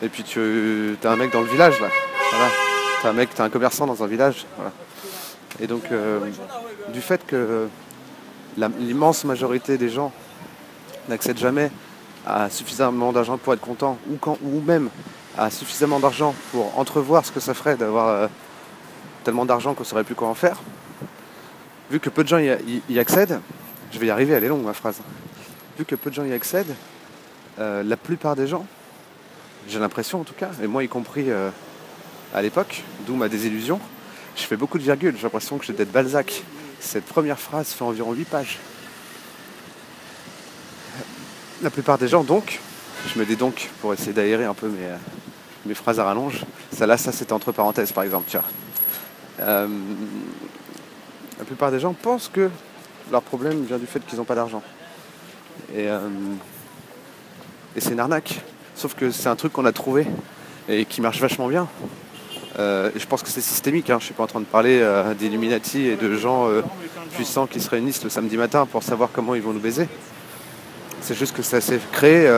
et 0.00 0.08
puis 0.08 0.24
tu 0.24 0.96
as 1.04 1.10
un 1.10 1.16
mec 1.16 1.32
dans 1.32 1.42
le 1.42 1.48
village 1.48 1.80
là. 1.80 1.88
Voilà. 2.30 2.50
T'as 3.02 3.10
un 3.10 3.12
mec, 3.12 3.30
t'as 3.34 3.44
un 3.44 3.50
commerçant 3.50 3.86
dans 3.86 4.02
un 4.02 4.06
village. 4.06 4.46
Voilà. 4.56 4.72
Et 5.60 5.66
donc, 5.66 5.84
euh, 5.92 6.20
du 6.92 7.00
fait 7.00 7.26
que 7.26 7.68
l'immense 8.56 9.24
majorité 9.24 9.78
des 9.78 9.88
gens 9.88 10.12
n'accèdent 11.08 11.38
jamais 11.38 11.70
à 12.26 12.50
suffisamment 12.50 13.12
d'argent 13.12 13.38
pour 13.38 13.52
être 13.52 13.60
content, 13.60 13.98
ou, 14.08 14.60
même 14.60 14.88
à 15.36 15.50
suffisamment 15.50 15.98
d'argent 15.98 16.34
pour 16.52 16.78
entrevoir 16.78 17.24
ce 17.24 17.32
que 17.32 17.40
ça 17.40 17.54
ferait 17.54 17.76
d'avoir 17.76 18.08
euh, 18.08 18.28
tellement 19.24 19.44
d'argent 19.44 19.74
qu'on 19.74 19.82
ne 19.82 19.86
saurait 19.86 20.04
plus 20.04 20.14
quoi 20.14 20.28
en 20.28 20.34
faire, 20.34 20.58
vu 21.90 22.00
que 22.00 22.10
peu 22.10 22.22
de 22.22 22.28
gens 22.28 22.38
y, 22.38 22.98
accèdent, 22.98 23.40
je 23.92 23.98
vais 23.98 24.06
y 24.06 24.10
arriver, 24.10 24.34
elle 24.34 24.44
est 24.44 24.48
longue 24.48 24.64
ma 24.64 24.72
phrase, 24.72 25.00
vu 25.78 25.84
que 25.84 25.94
peu 25.94 26.10
de 26.10 26.14
gens 26.14 26.24
y 26.24 26.32
accèdent, 26.32 26.74
euh, 27.58 27.82
la 27.82 27.96
plupart 27.96 28.36
des 28.36 28.46
gens, 28.46 28.66
j'ai 29.68 29.78
l'impression 29.78 30.20
en 30.20 30.24
tout 30.24 30.34
cas, 30.34 30.50
et 30.62 30.66
moi 30.66 30.84
y 30.84 30.88
compris 30.88 31.30
euh, 31.30 31.50
à 32.34 32.42
l'époque, 32.42 32.82
d'où 33.06 33.16
ma 33.16 33.28
désillusion, 33.28 33.80
je 34.36 34.42
fais 34.42 34.56
beaucoup 34.56 34.78
de 34.78 34.84
virgules, 34.84 35.16
j'ai 35.16 35.22
l'impression 35.22 35.58
que 35.58 35.64
j'étais 35.64 35.84
de 35.84 35.90
Balzac. 35.90 36.42
Cette 36.82 37.04
première 37.04 37.38
phrase 37.38 37.68
fait 37.68 37.84
environ 37.84 38.12
8 38.12 38.24
pages. 38.24 38.58
La 41.62 41.70
plupart 41.70 41.96
des 41.96 42.08
gens, 42.08 42.24
donc, 42.24 42.60
je 43.06 43.18
me 43.18 43.24
dis 43.24 43.36
donc 43.36 43.70
pour 43.80 43.94
essayer 43.94 44.12
d'aérer 44.12 44.44
un 44.44 44.52
peu 44.52 44.68
mes, 44.68 44.84
euh, 44.84 44.96
mes 45.64 45.74
phrases 45.74 46.00
à 46.00 46.04
rallonge, 46.04 46.44
ça 46.72 46.86
là, 46.86 46.98
ça 46.98 47.12
c'était 47.12 47.32
entre 47.32 47.52
parenthèses 47.52 47.92
par 47.92 48.02
exemple, 48.02 48.26
tiens. 48.28 48.42
Euh, 49.40 49.68
la 51.38 51.44
plupart 51.44 51.70
des 51.70 51.78
gens 51.78 51.94
pensent 51.94 52.28
que 52.28 52.50
leur 53.10 53.22
problème 53.22 53.64
vient 53.64 53.78
du 53.78 53.86
fait 53.86 54.04
qu'ils 54.04 54.18
n'ont 54.18 54.24
pas 54.24 54.34
d'argent. 54.34 54.62
Et, 55.74 55.88
euh, 55.88 56.08
et 57.76 57.80
c'est 57.80 57.92
une 57.92 58.00
arnaque. 58.00 58.42
Sauf 58.74 58.94
que 58.94 59.12
c'est 59.12 59.28
un 59.28 59.36
truc 59.36 59.52
qu'on 59.52 59.66
a 59.66 59.72
trouvé 59.72 60.06
et 60.68 60.84
qui 60.84 61.00
marche 61.00 61.20
vachement 61.20 61.46
bien. 61.46 61.68
Euh, 62.58 62.90
je 62.94 63.06
pense 63.06 63.22
que 63.22 63.28
c'est 63.28 63.40
systémique. 63.40 63.90
Hein. 63.90 63.98
Je 64.00 64.06
suis 64.06 64.14
pas 64.14 64.24
en 64.24 64.26
train 64.26 64.40
de 64.40 64.44
parler 64.44 64.80
euh, 64.80 65.14
d'Illuminati 65.14 65.86
et 65.86 65.96
de 65.96 66.16
gens 66.16 66.48
euh, 66.48 66.62
puissants 67.14 67.46
qui 67.46 67.60
se 67.60 67.70
réunissent 67.70 68.04
le 68.04 68.10
samedi 68.10 68.36
matin 68.36 68.66
pour 68.66 68.82
savoir 68.82 69.08
comment 69.12 69.34
ils 69.34 69.42
vont 69.42 69.52
nous 69.52 69.60
baiser. 69.60 69.88
C'est 71.00 71.14
juste 71.14 71.34
que 71.34 71.42
ça 71.42 71.60
s'est 71.60 71.80
créé 71.90 72.30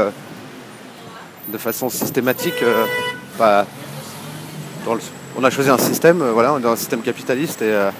de 1.48 1.58
façon 1.58 1.90
systématique. 1.90 2.64
bah, 3.38 3.66
on 5.36 5.44
a 5.44 5.50
choisi 5.50 5.68
un 5.68 5.76
système, 5.76 6.24
voilà, 6.30 6.54
on 6.54 6.58
est 6.58 6.62
dans 6.62 6.72
un 6.72 6.76
système 6.76 7.02
capitaliste 7.02 7.60
et, 7.60 7.90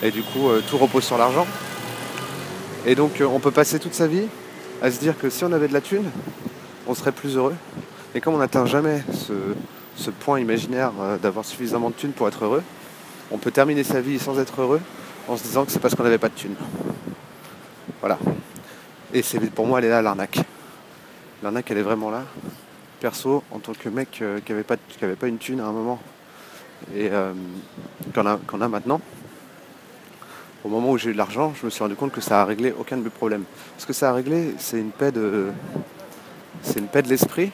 et 0.00 0.12
du 0.12 0.22
coup 0.22 0.48
tout 0.68 0.78
repose 0.78 1.02
sur 1.02 1.18
l'argent. 1.18 1.44
Et 2.86 2.94
donc 2.94 3.20
on 3.20 3.40
peut 3.40 3.50
passer 3.50 3.80
toute 3.80 3.94
sa 3.94 4.06
vie 4.06 4.28
à 4.80 4.92
se 4.92 5.00
dire 5.00 5.18
que 5.18 5.28
si 5.28 5.44
on 5.44 5.52
avait 5.52 5.66
de 5.66 5.72
la 5.72 5.80
thune, 5.80 6.08
on 6.86 6.94
serait 6.94 7.12
plus 7.12 7.36
heureux. 7.36 7.56
Et 8.14 8.20
comme 8.20 8.34
on 8.34 8.38
n'atteint 8.38 8.66
jamais 8.66 9.02
ce, 9.12 9.32
ce 10.00 10.10
point 10.10 10.40
imaginaire 10.40 10.92
euh, 11.00 11.18
d'avoir 11.18 11.44
suffisamment 11.44 11.90
de 11.90 11.94
thunes 11.94 12.12
pour 12.12 12.26
être 12.26 12.44
heureux, 12.44 12.62
on 13.30 13.38
peut 13.38 13.50
terminer 13.50 13.84
sa 13.84 14.00
vie 14.00 14.18
sans 14.18 14.38
être 14.38 14.60
heureux 14.60 14.80
en 15.28 15.36
se 15.36 15.42
disant 15.42 15.64
que 15.64 15.70
c'est 15.70 15.78
parce 15.78 15.94
qu'on 15.94 16.02
n'avait 16.02 16.18
pas 16.18 16.30
de 16.30 16.34
thunes. 16.34 16.56
Voilà. 18.00 18.18
Et 19.12 19.22
c'est 19.22 19.38
pour 19.50 19.66
moi, 19.66 19.78
elle 19.78 19.84
est 19.84 19.90
là, 19.90 20.02
l'arnaque. 20.02 20.40
L'arnaque, 21.42 21.70
elle 21.70 21.78
est 21.78 21.82
vraiment 21.82 22.10
là. 22.10 22.24
Perso, 22.98 23.44
en 23.50 23.58
tant 23.58 23.72
que 23.72 23.88
mec 23.88 24.18
euh, 24.22 24.40
qui 24.40 24.52
n'avait 24.52 24.64
pas, 24.64 24.76
pas 24.76 25.26
une 25.26 25.38
thune 25.38 25.60
à 25.60 25.66
un 25.66 25.72
moment, 25.72 26.00
et 26.94 27.08
euh, 27.10 27.32
qu'on 28.14 28.26
a, 28.26 28.38
qu'on 28.46 28.60
a 28.60 28.68
maintenant, 28.68 29.00
au 30.64 30.68
moment 30.68 30.90
où 30.90 30.98
j'ai 30.98 31.10
eu 31.10 31.12
de 31.12 31.18
l'argent, 31.18 31.52
je 31.58 31.64
me 31.64 31.70
suis 31.70 31.82
rendu 31.82 31.94
compte 31.94 32.12
que 32.12 32.20
ça 32.20 32.42
a 32.42 32.44
réglé 32.44 32.74
aucun 32.78 32.96
de 32.96 33.02
mes 33.02 33.10
problèmes. 33.10 33.44
Ce 33.78 33.86
que 33.86 33.92
ça 33.92 34.10
a 34.10 34.12
réglé, 34.12 34.54
c'est 34.58 34.78
une 34.78 34.90
paix 34.90 35.12
de, 35.12 35.48
c'est 36.62 36.78
une 36.78 36.88
paix 36.88 37.02
de 37.02 37.08
l'esprit 37.08 37.52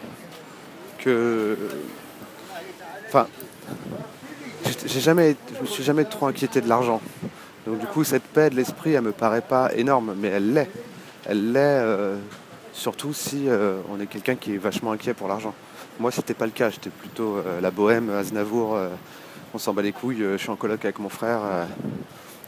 que, 0.99 1.57
enfin, 3.09 3.27
j'ai- 4.87 5.01
jamais, 5.01 5.37
je 5.57 5.61
me 5.63 5.67
suis 5.67 5.83
jamais 5.85 6.05
trop 6.05 6.27
inquiété 6.27 6.61
de 6.61 6.69
l'argent. 6.69 7.01
Donc 7.67 7.79
du 7.79 7.87
coup, 7.87 8.05
cette 8.05 8.23
paix 8.23 8.51
de 8.51 8.55
l'esprit, 8.57 8.93
elle 8.93 9.03
me 9.03 9.13
paraît 9.13 9.41
pas 9.41 9.75
énorme, 9.75 10.15
mais 10.19 10.29
elle 10.29 10.53
l'est. 10.53 10.71
Elle 11.27 11.53
l'est 11.53 11.59
euh, 11.83 12.17
surtout 12.73 13.13
si 13.13 13.49
euh, 13.49 13.79
on 13.93 14.01
est 14.01 14.07
quelqu'un 14.07 14.37
qui 14.37 14.55
est 14.55 14.59
vachement 14.59 14.93
inquiet 14.93 15.15
pour 15.15 15.27
l'argent. 15.29 15.53
Moi, 15.99 16.11
c'était 16.13 16.35
pas 16.35 16.45
le 16.45 16.53
cas. 16.53 16.71
J'étais 16.71 16.91
plutôt 16.91 17.37
euh, 17.37 17.61
la 17.61 17.71
bohème, 17.71 18.11
Aznavour. 18.11 18.77
on 19.55 19.59
s'en 19.59 19.73
bat 19.73 19.83
les 19.83 19.93
couilles, 19.93 20.19
je 20.33 20.37
suis 20.37 20.51
en 20.51 20.57
coloc 20.57 20.85
avec 20.85 20.99
mon 20.99 21.09
frère, 21.09 21.41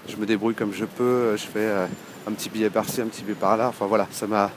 je 0.09 0.17
me 0.17 0.27
débrouille 0.27 0.55
comme 0.55 0.73
je 0.75 0.85
peux, 0.85 1.37
je 1.37 1.47
fais 1.47 1.69
un 2.27 2.33
petit 2.33 2.51
billet 2.51 2.69
par-ci, 2.71 3.01
un 3.01 3.07
petit 3.07 3.23
billet 3.23 3.35
par-là. 3.39 3.69
Enfin 3.69 3.87
voilà, 3.87 4.07
ça 4.11 4.27
m'a. 4.27 4.51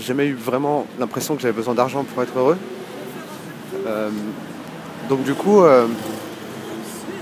Jamais 0.00 0.26
eu 0.28 0.34
vraiment 0.34 0.86
l'impression 0.98 1.34
que 1.36 1.42
j'avais 1.42 1.52
besoin 1.52 1.74
d'argent 1.74 2.04
pour 2.04 2.22
être 2.22 2.38
heureux. 2.38 2.56
Donc 5.08 5.22
du 5.24 5.34
coup, 5.34 5.62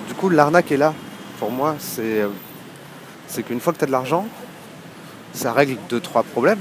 du 0.07 0.15
coup 0.15 0.29
l'arnaque 0.29 0.73
est 0.73 0.77
là. 0.77 0.95
Pour 1.39 1.51
moi, 1.51 1.77
c'est, 1.79 2.23
c'est 3.29 3.43
qu'une 3.43 3.61
fois 3.61 3.73
que 3.73 3.79
tu 3.79 3.85
as 3.85 3.87
de 3.87 3.93
l'argent, 3.93 4.27
ça 5.33 5.53
règle 5.53 5.77
deux, 5.89 6.01
trois 6.01 6.23
problèmes. 6.23 6.59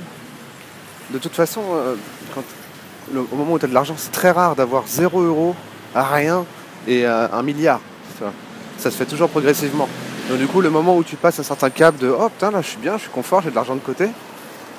De 1.10 1.18
toute 1.18 1.34
façon, 1.34 1.62
quand 2.36 2.44
au 3.16 3.36
moment 3.36 3.54
où 3.54 3.60
tu 3.60 3.66
as 3.66 3.70
de 3.70 3.74
l'argent, 3.74 3.96
c'est 3.98 4.12
très 4.12 4.32
rare 4.32 4.56
d'avoir 4.56 4.86
0 4.88 5.22
euros 5.22 5.56
à 5.96 6.04
rien 6.04 6.46
et 6.88 7.06
un 7.06 7.44
milliard. 7.44 7.80
Ça, 8.78 8.92
se 8.92 8.98
fait 8.98 9.06
toujours 9.06 9.30
progressivement. 9.30 9.90
Donc 10.30 10.40
du 10.40 10.48
coup, 10.48 10.62
le 10.62 10.70
moment 10.70 10.98
où 10.98 11.04
tu 11.04 11.16
passes 11.16 11.40
un 11.40 11.44
certain 11.44 11.70
cap 11.70 11.98
de 11.98 12.10
oh 12.10 12.30
putain 12.30 12.52
là 12.52 12.62
je 12.62 12.68
suis 12.68 12.78
bien, 12.78 12.98
je 12.98 13.04
suis 13.04 13.12
confort, 13.12 13.42
j'ai 13.42 13.50
de 13.50 13.56
l'argent 13.56 13.76
de 13.76 13.80
côté, 13.80 14.10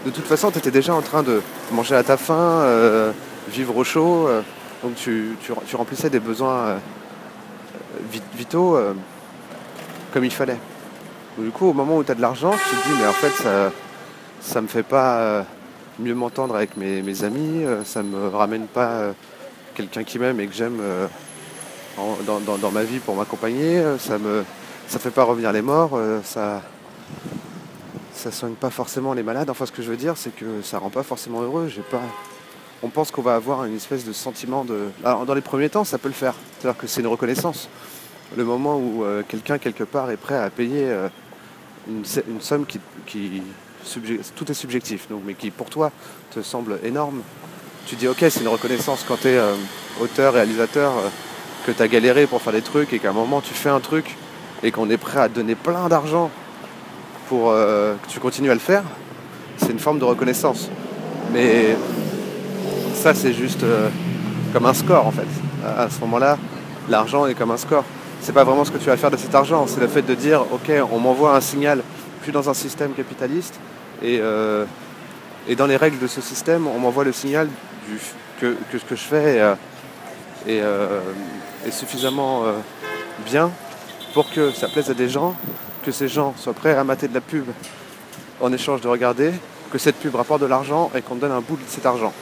de 0.04 0.10
toute 0.10 0.26
façon 0.26 0.50
tu 0.50 0.58
étais 0.58 0.70
déjà 0.70 0.94
en 0.94 1.00
train 1.00 1.22
de 1.22 1.40
manger 1.72 1.94
à 1.94 2.02
ta 2.02 2.18
faim, 2.18 2.34
euh, 2.34 3.12
vivre 3.50 3.74
au 3.76 3.84
chaud, 3.84 4.28
euh, 4.28 4.42
donc 4.82 4.94
tu, 4.96 5.36
remplissais 5.74 6.10
des 6.10 6.20
besoins 6.20 6.66
euh, 6.66 6.78
vitaux 8.34 8.78
comme 10.12 10.24
il 10.24 10.32
fallait. 10.32 10.58
Du 11.38 11.50
coup, 11.50 11.66
au 11.66 11.72
moment 11.72 11.96
où 11.96 12.04
tu 12.04 12.10
as 12.10 12.14
de 12.14 12.20
l'argent, 12.20 12.52
tu 12.52 12.76
te 12.76 12.88
dis 12.88 12.94
mais 13.00 13.06
en 13.06 13.12
fait 13.12 13.30
ça, 13.30 13.70
ça 14.40 14.60
me 14.60 14.66
fait 14.66 14.82
pas 14.82 15.44
mieux 15.98 16.14
m'entendre 16.14 16.54
avec 16.54 16.76
mes, 16.76 17.24
amis, 17.24 17.64
euh, 17.64 17.84
ça 17.84 18.02
ne 18.02 18.08
me 18.08 18.28
ramène 18.28 18.66
pas 18.66 18.90
euh, 18.90 19.12
quelqu'un 19.74 20.04
qui 20.04 20.18
m'aime 20.18 20.40
et 20.40 20.46
que 20.46 20.54
j'aime 20.54 20.78
euh, 20.80 21.06
dans, 22.26 22.70
ma 22.70 22.84
vie 22.84 23.00
pour 23.00 23.16
m'accompagner, 23.16 23.82
ça 23.98 24.18
me 24.18 24.44
fait 24.86 25.10
pas 25.10 25.24
revenir 25.24 25.52
les 25.52 25.62
morts, 25.62 25.98
ça 26.22 26.62
ça 28.14 28.32
soigne 28.32 28.54
pas 28.54 28.70
forcément 28.70 29.14
les 29.14 29.22
malades. 29.22 29.50
Enfin 29.50 29.66
ce 29.66 29.72
que 29.72 29.82
je 29.82 29.90
veux 29.90 29.96
dire 29.96 30.14
c'est 30.16 30.34
que 30.34 30.62
ça 30.62 30.78
rend 30.78 30.90
pas 30.90 31.02
forcément 31.02 31.42
heureux. 31.42 31.68
J'ai 31.68 31.82
pas. 31.82 32.00
On 32.82 32.88
pense 32.88 33.10
qu'on 33.10 33.22
va 33.22 33.34
avoir 33.34 33.64
une 33.64 33.74
espèce 33.74 34.04
de 34.04 34.12
sentiment 34.12 34.64
de. 34.64 34.88
Alors, 35.04 35.26
dans 35.26 35.34
les 35.34 35.40
premiers 35.40 35.68
temps 35.68 35.84
ça 35.84 35.98
peut 35.98 36.08
le 36.08 36.14
faire. 36.14 36.34
C'est-à-dire 36.58 36.78
que 36.78 36.86
c'est 36.86 37.00
une 37.00 37.06
reconnaissance. 37.08 37.68
Le 38.36 38.44
moment 38.44 38.76
où 38.76 39.04
quelqu'un 39.26 39.56
quelque 39.56 39.84
part 39.84 40.10
est 40.10 40.18
prêt 40.18 40.36
à 40.36 40.50
payer 40.50 40.86
une, 41.88 42.04
somme 42.40 42.66
qui 42.66 43.42
tout 44.36 44.50
est 44.50 44.54
subjectif, 44.54 45.08
donc, 45.08 45.22
mais 45.24 45.34
qui 45.34 45.50
pour 45.50 45.70
toi 45.70 45.90
te 46.30 46.42
semble 46.42 46.78
énorme, 46.84 47.22
tu 47.86 47.96
dis 47.96 48.06
ok 48.06 48.18
c'est 48.28 48.40
une 48.40 48.48
reconnaissance 48.48 49.04
quand 49.06 49.16
tu 49.20 49.28
es 49.28 49.36
euh, 49.36 49.54
auteur, 50.00 50.34
réalisateur, 50.34 50.92
euh, 50.92 51.08
que 51.64 51.72
tu 51.72 51.82
as 51.82 51.88
galéré 51.88 52.26
pour 52.26 52.42
faire 52.42 52.52
des 52.52 52.62
trucs 52.62 52.92
et 52.92 52.98
qu'à 52.98 53.10
un 53.10 53.14
moment 53.14 53.40
tu 53.40 53.54
fais 53.54 53.70
un 53.70 53.80
truc 53.80 54.16
et 54.62 54.70
qu'on 54.70 54.90
est 54.90 54.98
prêt 54.98 55.20
à 55.20 55.28
donner 55.28 55.54
plein 55.54 55.88
d'argent 55.88 56.30
pour 57.28 57.50
euh, 57.50 57.94
que 58.02 58.08
tu 58.08 58.20
continues 58.20 58.50
à 58.50 58.54
le 58.54 58.60
faire, 58.60 58.84
c'est 59.56 59.70
une 59.70 59.78
forme 59.78 59.98
de 59.98 60.04
reconnaissance. 60.04 60.70
Mais 61.32 61.76
ça 62.98 63.14
c'est 63.14 63.32
juste 63.32 63.64
comme 64.52 64.66
un 64.66 64.74
score 64.74 65.06
en 65.06 65.10
fait. 65.12 65.26
À, 65.64 65.88
ce 65.88 66.00
moment-là, 66.00 66.38
l'argent 66.88 67.26
est 67.26 67.34
comme 67.34 67.50
un 67.50 67.56
score. 67.56 67.84
C'est 68.20 68.32
pas 68.32 68.44
vraiment 68.44 68.64
ce 68.64 68.70
que 68.70 68.78
tu 68.78 68.86
vas 68.86 68.96
faire 68.96 69.10
de 69.10 69.16
cet 69.16 69.34
argent, 69.34 69.66
c'est 69.66 69.80
le 69.80 69.88
fait 69.88 70.02
de 70.02 70.14
dire 70.14 70.42
ok 70.52 70.72
on 70.92 70.98
m'envoie 70.98 71.36
un 71.36 71.40
signal 71.40 71.82
plus 72.22 72.32
dans 72.32 72.50
un 72.50 72.54
système 72.54 72.92
capitaliste, 72.92 73.54
euh, 74.04 74.64
et, 75.48 75.56
dans 75.56 75.66
les 75.66 75.76
règles 75.76 75.98
de 75.98 76.06
ce 76.06 76.20
système, 76.20 76.66
on 76.66 76.78
m'envoie 76.78 77.04
le 77.04 77.12
signal 77.12 77.48
que, 78.40 78.56
ce 78.72 78.84
que 78.84 78.96
je 78.96 79.02
fais 79.02 79.36
est, 80.46 80.60
euh, 80.60 81.00
suffisamment 81.70 82.44
euh, 82.44 82.52
bien 83.24 83.50
pour 84.14 84.30
que 84.30 84.50
ça 84.52 84.68
plaise 84.68 84.90
à 84.90 84.94
des 84.94 85.08
gens, 85.08 85.34
que 85.84 85.92
ces 85.92 86.08
gens 86.08 86.34
soient 86.36 86.52
prêts 86.52 86.74
à 86.74 86.84
mater 86.84 87.08
de 87.08 87.14
la 87.14 87.20
pub 87.20 87.44
en 88.40 88.52
échange 88.52 88.80
de 88.80 88.88
regarder, 88.88 89.32
que 89.72 89.78
cette 89.78 89.96
pub 89.96 90.14
rapporte 90.14 90.40
de 90.40 90.46
l'argent 90.46 90.90
et 90.94 91.02
qu'on 91.02 91.16
donne 91.16 91.32
un 91.32 91.40
bout 91.40 91.56
de 91.56 91.62
cet 91.66 91.86
argent. 91.86 92.12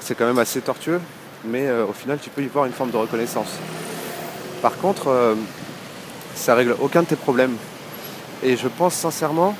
C'est 0.00 0.16
quand 0.16 0.26
même 0.26 0.38
assez 0.38 0.60
tortueux, 0.60 1.00
mais 1.44 1.70
au 1.70 1.92
final 1.92 2.18
tu 2.20 2.30
peux 2.30 2.42
y 2.42 2.46
voir 2.46 2.66
une 2.66 2.72
forme 2.72 2.90
de 2.90 2.96
reconnaissance. 2.96 3.58
Par 4.62 4.76
contre, 4.78 5.36
ça 6.34 6.54
règle 6.54 6.76
aucun 6.80 7.02
de 7.02 7.08
tes 7.08 7.16
problèmes. 7.16 7.56
Et 8.42 8.56
je 8.56 8.68
pense 8.68 8.94
sincèrement 8.94 9.54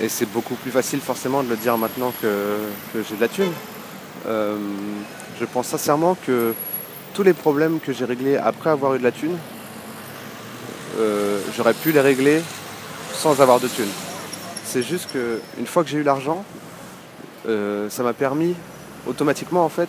et 0.00 0.08
c'est 0.08 0.26
beaucoup 0.26 0.54
plus 0.54 0.70
facile 0.70 1.00
forcément 1.00 1.42
de 1.42 1.48
le 1.48 1.56
dire 1.56 1.78
maintenant 1.78 2.12
que, 2.20 2.56
j'ai 2.94 3.16
de 3.16 3.20
la 3.20 3.28
thune. 3.28 3.52
Euh, 4.26 4.56
je 5.38 5.44
pense 5.44 5.68
sincèrement 5.68 6.16
que 6.26 6.54
tous 7.14 7.22
les 7.22 7.32
problèmes 7.32 7.78
que 7.78 7.92
j'ai 7.92 8.04
réglés 8.04 8.36
après 8.36 8.70
avoir 8.70 8.94
eu 8.94 8.98
de 8.98 9.04
la 9.04 9.12
thune, 9.12 9.36
euh, 10.98 11.40
j'aurais 11.56 11.74
pu 11.74 11.92
les 11.92 12.00
régler 12.00 12.42
sans 13.12 13.40
avoir 13.40 13.60
de 13.60 13.68
thune. 13.68 13.90
C'est 14.64 14.82
juste 14.82 15.10
qu'une 15.12 15.66
fois 15.66 15.84
que 15.84 15.90
j'ai 15.90 15.98
eu 15.98 16.02
l'argent, 16.02 16.44
euh, 17.46 17.88
ça 17.88 18.02
m'a 18.02 18.14
permis 18.14 18.54
automatiquement 19.06 19.64
en 19.64 19.68
fait 19.68 19.88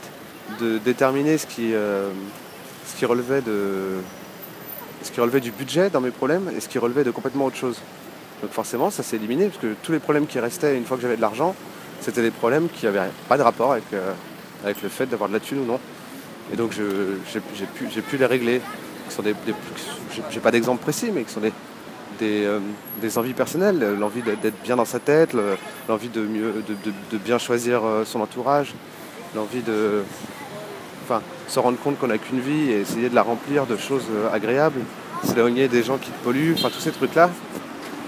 de 0.60 0.78
déterminer 0.78 1.38
ce 1.38 1.48
qui, 1.48 1.72
ce 1.72 2.96
qui 2.98 3.06
relevait 3.06 3.42
de 3.42 3.98
ce 5.06 5.12
qui 5.12 5.22
relevait 5.22 5.40
du 5.40 5.52
budget 5.52 5.90
dans 5.90 6.02
mes 6.02 6.12
problèmes 6.12 6.52
et 6.56 6.60
ce 6.60 6.68
qui 6.68 6.80
relevait 6.80 7.04
de 7.04 7.12
complètement 7.12 7.46
autre 7.46 7.56
chose. 7.56 7.80
Donc 8.42 8.52
forcément, 8.52 8.90
ça 8.90 9.04
s'est 9.04 9.16
éliminé, 9.16 9.46
parce 9.48 9.60
que 9.60 9.76
tous 9.84 9.92
les 9.92 10.00
problèmes 10.00 10.28
qui 10.28 10.40
restaient 10.40 10.76
une 10.76 10.86
fois 10.86 10.98
que 10.98 11.04
j'avais 11.04 11.16
de 11.16 11.22
l'argent, 11.22 11.56
c'était 12.02 12.22
des 12.22 12.32
problèmes 12.32 12.68
qui 12.70 12.86
n'avaient 12.86 13.10
pas 13.30 13.38
de 13.38 13.44
rapport 13.44 13.72
avec, 13.74 13.86
euh, 13.94 14.12
avec 14.64 14.82
le 14.82 14.90
fait 14.90 15.06
d'avoir 15.06 15.30
de 15.30 15.34
la 15.34 15.40
thune 15.40 15.60
ou 15.60 15.66
non. 15.66 15.80
Et 16.52 16.56
donc 16.56 16.74
j'ai 16.74 17.40
pu, 17.40 18.02
pu, 18.02 18.18
les 18.18 18.26
régler. 18.26 18.62
Je 19.18 19.22
n'ai 19.22 20.40
pas 20.42 20.52
d'exemple 20.52 20.82
précis, 20.82 21.12
mais 21.14 21.24
qui 21.24 21.32
sont 21.32 21.40
des, 21.40 21.54
des, 22.20 22.46
euh, 22.46 22.60
envies 23.16 23.34
personnelles, 23.34 23.80
l'envie 24.00 24.22
d'être 24.22 24.62
bien 24.64 24.76
dans 24.76 24.86
sa 24.86 25.00
tête, 25.00 25.36
l'envie 25.88 26.10
de, 26.10 26.22
de, 26.22 27.18
bien 27.18 27.38
choisir 27.38 27.84
euh, 27.84 28.06
son 28.06 28.22
entourage, 28.22 28.74
l'envie 29.36 29.62
de 29.62 30.04
enfin, 31.04 31.22
se 31.48 31.60
rendre 31.60 31.78
compte 31.78 32.00
qu'on 32.00 32.08
n'a 32.08 32.18
qu'une 32.18 32.40
vie 32.40 32.72
et 32.72 32.82
essayer 32.82 33.10
de 33.10 33.16
la 33.16 33.22
remplir 33.22 33.66
de 33.66 33.78
choses 33.78 34.06
agréables, 34.34 34.80
s'éloigner 35.24 35.68
des 35.68 35.84
gens 35.84 35.98
qui 35.98 36.10
te 36.10 36.24
polluent, 36.24 36.56
enfin 36.58 36.70
tous 36.70 36.80
ces 36.80 36.92
trucs-là, 36.92 37.30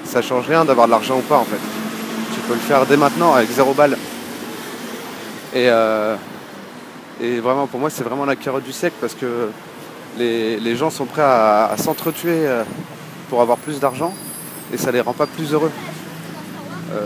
ça 0.06 0.22
change 0.22 0.48
rien 0.48 0.66
d'avoir 0.66 0.88
de 0.88 0.92
l'argent 0.92 1.18
ou 1.18 1.22
pas 1.22 1.38
en 1.38 1.44
fait. 1.44 1.60
Tu 2.34 2.40
peux 2.48 2.54
le 2.54 2.60
faire 2.60 2.86
dès 2.86 2.98
maintenant 2.98 3.34
avec 3.34 3.50
zéro 3.50 3.74
balle. 3.74 3.98
Et, 5.54 5.70
euh, 5.70 6.16
et 7.22 7.40
vraiment 7.40 7.68
pour 7.68 7.80
moi 7.80 7.90
c'est 7.90 8.04
vraiment 8.04 8.26
la 8.26 8.36
carotte 8.36 8.64
du 8.64 8.72
siècle 8.72 8.96
parce 9.00 9.14
que 9.14 9.50
les, 10.18 10.76
gens 10.76 10.90
sont 10.90 11.06
prêts 11.06 11.22
à, 11.22 11.76
s'entretuer 11.78 12.48
euh, 12.48 12.64
pour 13.30 13.42
avoir 13.42 13.58
plus 13.58 13.80
d'argent 13.80 14.14
et 14.74 14.78
ça 14.78 14.92
les 14.92 15.02
rend 15.02 15.14
pas 15.14 15.28
plus 15.28 15.54
heureux. 15.54 15.72
Euh, 16.94 17.06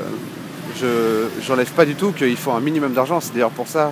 je 0.80 1.50
n'enlève 1.50 1.72
pas 1.72 1.86
du 1.86 1.96
tout 1.96 2.12
qu'il 2.12 2.38
faut 2.38 2.52
un 2.52 2.60
minimum 2.60 2.94
d'argent, 2.94 3.20
c'est 3.20 3.34
d'ailleurs 3.34 3.52
pour 3.52 3.68
ça, 3.68 3.92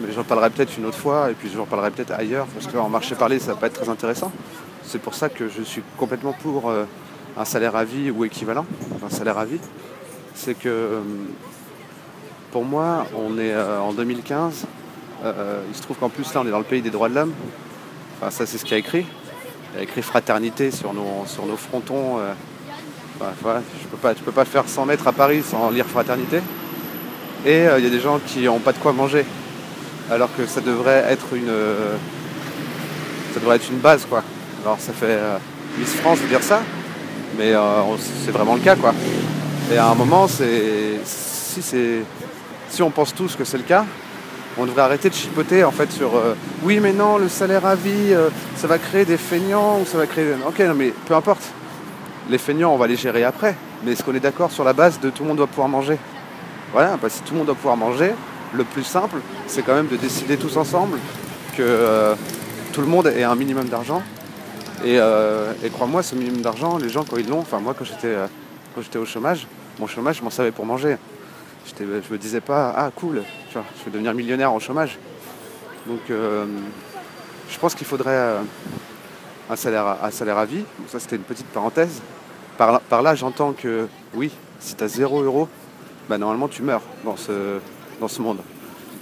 mais 0.00 0.12
j'en 0.12 0.24
parlerai 0.24 0.50
peut-être 0.50 0.76
une 0.76 0.86
autre 0.86 0.98
fois 0.98 1.30
et 1.30 1.34
puis 1.34 1.50
j'en 1.54 1.66
parlerai 1.66 1.90
peut-être 1.90 2.12
ailleurs 2.12 2.46
parce 2.46 2.66
qu'en 2.66 2.88
marché 2.88 3.14
parler 3.14 3.38
ça 3.38 3.54
va 3.54 3.60
pas 3.60 3.66
être 3.66 3.80
très 3.80 3.88
intéressant. 3.88 4.32
C'est 4.82 5.00
pour 5.00 5.14
ça 5.14 5.28
que 5.28 5.48
je 5.48 5.62
suis 5.62 5.82
complètement 5.96 6.32
pour 6.32 6.72
un 7.36 7.44
salaire 7.44 7.76
à 7.76 7.84
vie 7.84 8.10
ou 8.10 8.24
équivalent, 8.24 8.66
un 9.04 9.10
salaire 9.10 9.38
à 9.38 9.44
vie, 9.44 9.60
c'est 10.34 10.54
que 10.54 10.68
euh, 10.68 11.00
pour 12.52 12.64
moi, 12.64 13.06
on 13.16 13.38
est 13.38 13.52
euh, 13.52 13.80
en 13.80 13.92
2015. 13.92 14.66
Euh, 15.24 15.62
il 15.68 15.74
se 15.74 15.82
trouve 15.82 15.96
qu'en 15.96 16.08
plus 16.08 16.32
là, 16.34 16.42
on 16.42 16.46
est 16.46 16.50
dans 16.50 16.58
le 16.58 16.64
pays 16.64 16.82
des 16.82 16.90
droits 16.90 17.08
de 17.08 17.14
l'homme. 17.14 17.32
Enfin, 18.16 18.30
ça, 18.30 18.46
c'est 18.46 18.58
ce 18.58 18.64
qu'il 18.64 18.74
a 18.74 18.78
écrit. 18.78 19.06
Il 19.74 19.80
a 19.80 19.82
écrit 19.82 20.02
fraternité 20.02 20.70
sur 20.70 20.92
nos, 20.92 21.24
sur 21.26 21.46
nos 21.46 21.56
frontons. 21.56 22.18
Enfin, 23.20 23.60
je 23.82 23.88
peux 23.88 23.96
pas, 23.96 24.14
peux 24.14 24.32
pas 24.32 24.44
faire 24.44 24.68
100 24.68 24.86
mètres 24.86 25.08
à 25.08 25.12
Paris 25.12 25.42
sans 25.42 25.70
lire 25.70 25.86
fraternité. 25.86 26.40
Et 27.44 27.64
il 27.78 27.84
y 27.84 27.86
a 27.86 27.90
des 27.90 28.00
gens 28.00 28.20
qui 28.24 28.42
n'ont 28.42 28.60
pas 28.60 28.72
de 28.72 28.78
quoi 28.78 28.92
manger, 28.92 29.26
alors 30.10 30.28
que 30.36 30.46
ça 30.46 30.60
devrait 30.60 31.04
être 31.08 31.34
une, 31.34 31.52
ça 33.32 33.40
devrait 33.40 33.56
être 33.56 33.70
une 33.70 33.78
base, 33.78 34.06
quoi. 34.06 34.22
Alors 34.62 34.78
ça 34.78 34.92
fait 34.92 35.18
Miss 35.78 35.94
France 35.94 36.20
de 36.20 36.26
dire 36.26 36.42
ça, 36.42 36.60
mais 37.36 37.52
euh, 37.52 37.82
c'est 38.24 38.30
vraiment 38.30 38.54
le 38.54 38.60
cas 38.60 38.76
quoi. 38.76 38.94
Et 39.72 39.76
à 39.76 39.88
un 39.88 39.94
moment, 39.94 40.28
si 40.28 40.42
on 42.80 42.90
pense 42.90 43.14
tous 43.14 43.34
que 43.36 43.44
c'est 43.44 43.56
le 43.56 43.64
cas, 43.64 43.84
on 44.56 44.66
devrait 44.66 44.82
arrêter 44.82 45.08
de 45.08 45.14
chipoter 45.14 45.64
en 45.64 45.72
fait 45.72 45.90
sur 45.90 46.14
euh, 46.14 46.34
oui 46.62 46.78
mais 46.80 46.92
non 46.92 47.18
le 47.18 47.28
salaire 47.28 47.66
à 47.66 47.74
vie 47.74 48.12
euh, 48.12 48.28
ça 48.54 48.68
va 48.68 48.78
créer 48.78 49.04
des 49.04 49.16
feignants 49.16 49.80
ou 49.80 49.84
ça 49.84 49.98
va 49.98 50.06
créer 50.06 50.26
ok 50.46 50.60
non 50.60 50.74
mais 50.74 50.92
peu 51.06 51.14
importe 51.14 51.42
les 52.30 52.38
feignants 52.38 52.72
on 52.72 52.76
va 52.76 52.86
les 52.86 52.94
gérer 52.94 53.24
après 53.24 53.56
mais 53.82 53.90
est-ce 53.92 54.04
qu'on 54.04 54.14
est 54.14 54.20
d'accord 54.20 54.52
sur 54.52 54.62
la 54.62 54.72
base 54.72 55.00
de 55.00 55.10
tout 55.10 55.24
le 55.24 55.28
monde 55.30 55.38
doit 55.38 55.48
pouvoir 55.48 55.68
manger? 55.68 55.98
Voilà 56.72 56.96
parce 57.00 57.14
que 57.14 57.18
si 57.18 57.24
tout 57.24 57.32
le 57.32 57.38
monde 57.38 57.46
doit 57.46 57.56
pouvoir 57.56 57.76
manger 57.76 58.12
le 58.54 58.64
plus 58.64 58.84
simple 58.84 59.16
c'est 59.46 59.62
quand 59.62 59.74
même 59.74 59.88
de 59.88 59.96
décider 59.96 60.36
tous 60.36 60.56
ensemble 60.56 60.98
que 61.56 62.14
tout 62.72 62.80
le 62.80 62.86
monde 62.86 63.06
ait 63.06 63.22
un 63.24 63.34
minimum 63.34 63.68
d'argent 63.68 64.02
euh, 64.84 65.52
et, 65.62 65.70
crois-moi, 65.70 66.02
ce 66.02 66.14
minimum 66.14 66.42
d'argent, 66.42 66.78
les 66.78 66.88
gens 66.88 67.04
quand 67.04 67.16
ils 67.16 67.28
l'ont, 67.28 67.40
enfin 67.40 67.58
moi 67.58 67.74
quand 67.76 67.84
j'étais 67.84 68.08
euh, 68.08 68.26
au 68.96 69.04
chômage, 69.04 69.46
mon 69.78 69.86
chômage, 69.86 70.18
je 70.18 70.22
m'en 70.22 70.30
savais 70.30 70.50
pour 70.50 70.66
manger. 70.66 70.96
Je 71.78 71.84
me 71.84 72.18
disais 72.18 72.40
pas, 72.40 72.74
ah 72.76 72.90
cool, 72.94 73.22
je 73.52 73.58
vais 73.58 73.90
devenir 73.90 74.12
millionnaire 74.12 74.52
en 74.52 74.58
chômage. 74.58 74.98
Donc 75.86 76.00
euh, 76.10 76.44
je 77.48 77.58
pense 77.58 77.74
qu'il 77.74 77.86
faudrait, 77.86 78.36
un 79.48 79.56
salaire 79.56 79.86
à, 79.86 80.06
un 80.06 80.10
salaire 80.10 80.38
à 80.38 80.44
vie. 80.44 80.64
ça, 80.88 81.00
c'était 81.00 81.16
une 81.16 81.22
petite 81.22 81.46
parenthèse. 81.46 82.02
Par 82.58 83.02
là, 83.02 83.14
j'entends 83.14 83.52
que 83.52 83.88
oui, 84.14 84.30
si 84.60 84.74
tu 84.74 84.84
as 84.84 84.88
0 84.88 85.22
euros, 85.22 85.48
bah, 86.08 86.18
normalement 86.18 86.48
tu 86.48 86.62
meurs 86.62 86.82
dans 88.00 88.08
ce 88.08 88.22
monde. 88.22 88.38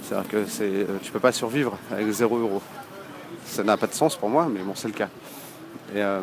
C'est-à-dire 0.03 0.29
que 0.29 0.37
euh, 0.37 0.85
tu 1.01 1.09
ne 1.09 1.13
peux 1.13 1.19
pas 1.19 1.31
survivre 1.31 1.77
avec 1.91 2.09
0 2.09 2.37
euros. 2.37 2.61
Ça 3.45 3.63
n'a 3.63 3.77
pas 3.77 3.87
de 3.87 3.93
sens 3.93 4.15
pour 4.15 4.29
moi, 4.29 4.47
mais 4.53 4.61
bon, 4.61 4.73
c'est 4.75 4.87
le 4.87 4.93
cas. 4.93 5.09
Et, 5.95 6.01
euh, 6.01 6.19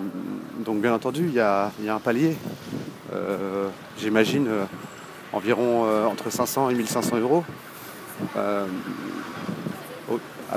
donc, 0.65 0.81
bien 0.81 0.93
entendu, 0.93 1.27
il 1.29 1.35
y 1.35 1.41
a, 1.41 1.71
un 1.89 1.99
palier. 1.99 2.37
Euh, 3.13 3.69
j'imagine 3.99 4.49
environ 5.33 5.87
entre 6.07 6.31
500 6.31 6.71
et 6.71 6.75
1500 6.75 7.19
euros. 7.19 7.45
à 8.37 8.67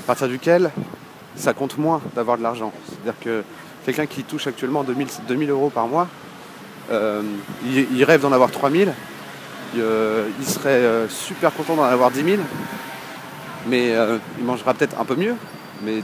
partir 0.06 0.28
duquel 0.28 0.72
ça 1.36 1.54
compte 1.54 1.78
moins 1.78 2.02
d'avoir 2.16 2.38
de 2.38 2.44
l'argent. 2.44 2.72
C'est-à-dire 2.88 3.20
que 3.20 3.44
quelqu'un 3.86 4.06
qui 4.06 4.24
touche 4.24 4.48
actuellement 4.48 4.84
2000, 4.84 5.08
2000 5.28 5.50
euros 5.50 5.70
par 5.70 5.88
mois, 5.88 6.08
il, 6.92 8.04
rêve 8.04 8.22
d'en 8.22 8.32
avoir 8.32 8.52
3000, 8.52 8.94
il, 9.74 9.84
il 10.40 10.46
serait 10.46 11.08
super 11.10 11.54
content 11.54 11.76
d'en 11.76 11.84
avoir 11.84 12.12
10 12.12 12.24
000, 12.24 12.38
mais 13.68 13.94
euh, 13.94 14.18
il 14.38 14.46
mangera 14.46 14.74
peut-être 14.74 15.00
un 15.00 15.06
peu 15.06 15.16
mieux. 15.16 15.36
Mais 15.84 16.04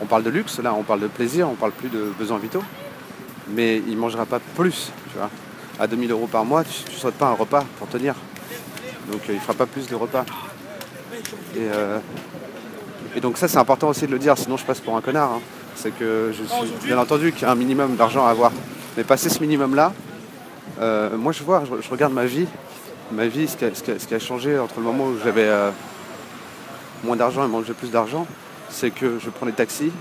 on 0.00 0.06
parle 0.06 0.22
de 0.22 0.30
luxe, 0.30 0.58
là, 0.60 0.74
on 0.74 0.82
parle 0.82 1.00
de 1.00 1.08
plaisir, 1.08 1.48
on 1.48 1.54
parle 1.54 1.72
plus 1.72 1.88
de 1.88 2.12
besoins 2.18 2.38
vitaux. 2.38 2.62
Mais 3.48 3.82
il 3.86 3.96
mangera 3.96 4.26
pas 4.26 4.40
plus, 4.56 4.92
tu 5.12 5.18
vois. 5.18 5.30
À 5.78 5.86
2000 5.86 6.10
euros 6.12 6.28
par 6.28 6.44
mois, 6.44 6.62
tu 6.64 6.90
ne 6.90 6.96
souhaites 6.96 7.16
pas 7.16 7.26
un 7.26 7.32
repas 7.32 7.64
pour 7.78 7.88
tenir. 7.88 8.14
Donc 9.10 9.22
euh, 9.28 9.34
il 9.34 9.40
fera 9.40 9.54
pas 9.54 9.66
plus 9.66 9.88
de 9.88 9.94
repas. 9.94 10.24
Euh, 11.56 11.98
et, 13.14 13.20
donc 13.20 13.38
ça, 13.38 13.48
c'est 13.48 13.58
important 13.58 13.88
aussi 13.88 14.06
de 14.06 14.12
le 14.12 14.18
dire, 14.18 14.36
sinon 14.38 14.56
je 14.56 14.64
passe 14.64 14.80
pour 14.80 14.96
un 14.96 15.00
connard. 15.00 15.32
Hein. 15.32 15.40
C'est 15.74 15.96
que 15.96 16.32
je 16.32 16.44
suis 16.44 16.86
bien 16.86 16.98
entendu 16.98 17.32
qu'il 17.32 17.42
y 17.42 17.44
a 17.44 17.50
un 17.50 17.56
minimum 17.56 17.96
d'argent 17.96 18.24
à 18.26 18.30
avoir. 18.30 18.52
Mais 18.96 19.02
passer 19.02 19.28
ce 19.28 19.40
minimum-là, 19.40 19.92
moi 20.78 21.32
je 21.32 21.42
vois, 21.42 21.64
je, 21.64 21.90
regarde 21.90 22.12
ma 22.12 22.26
vie, 22.26 22.46
ma 23.12 23.26
vie, 23.26 23.48
ce 23.48 23.56
qui, 23.56 24.14
a, 24.14 24.18
changé 24.18 24.58
entre 24.58 24.78
le 24.78 24.84
moment 24.84 25.06
où 25.06 25.18
j'avais 25.22 25.50
moins 27.04 27.16
d'argent 27.16 27.44
et 27.44 27.48
manger 27.48 27.74
plus 27.74 27.90
d'argent, 27.90 28.26
c'est 28.70 28.90
que 28.90 29.18
je 29.18 29.30
prends 29.30 29.46
des 29.46 29.52
taxis, 29.52 29.92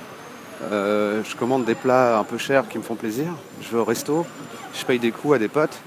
euh, 0.71 1.23
je 1.23 1.35
commande 1.35 1.65
des 1.65 1.75
plats 1.75 2.19
un 2.19 2.23
peu 2.23 2.37
chers 2.37 2.67
qui 2.67 2.77
me 2.77 2.83
font 2.83 2.95
plaisir, 2.95 3.27
je 3.61 3.69
vais 3.69 3.77
au 3.77 3.83
resto, 3.83 4.25
je 4.73 4.85
paye 4.85 4.99
des 4.99 5.11
coups 5.11 5.35
à 5.35 5.39
des 5.39 5.47
potes. 5.47 5.77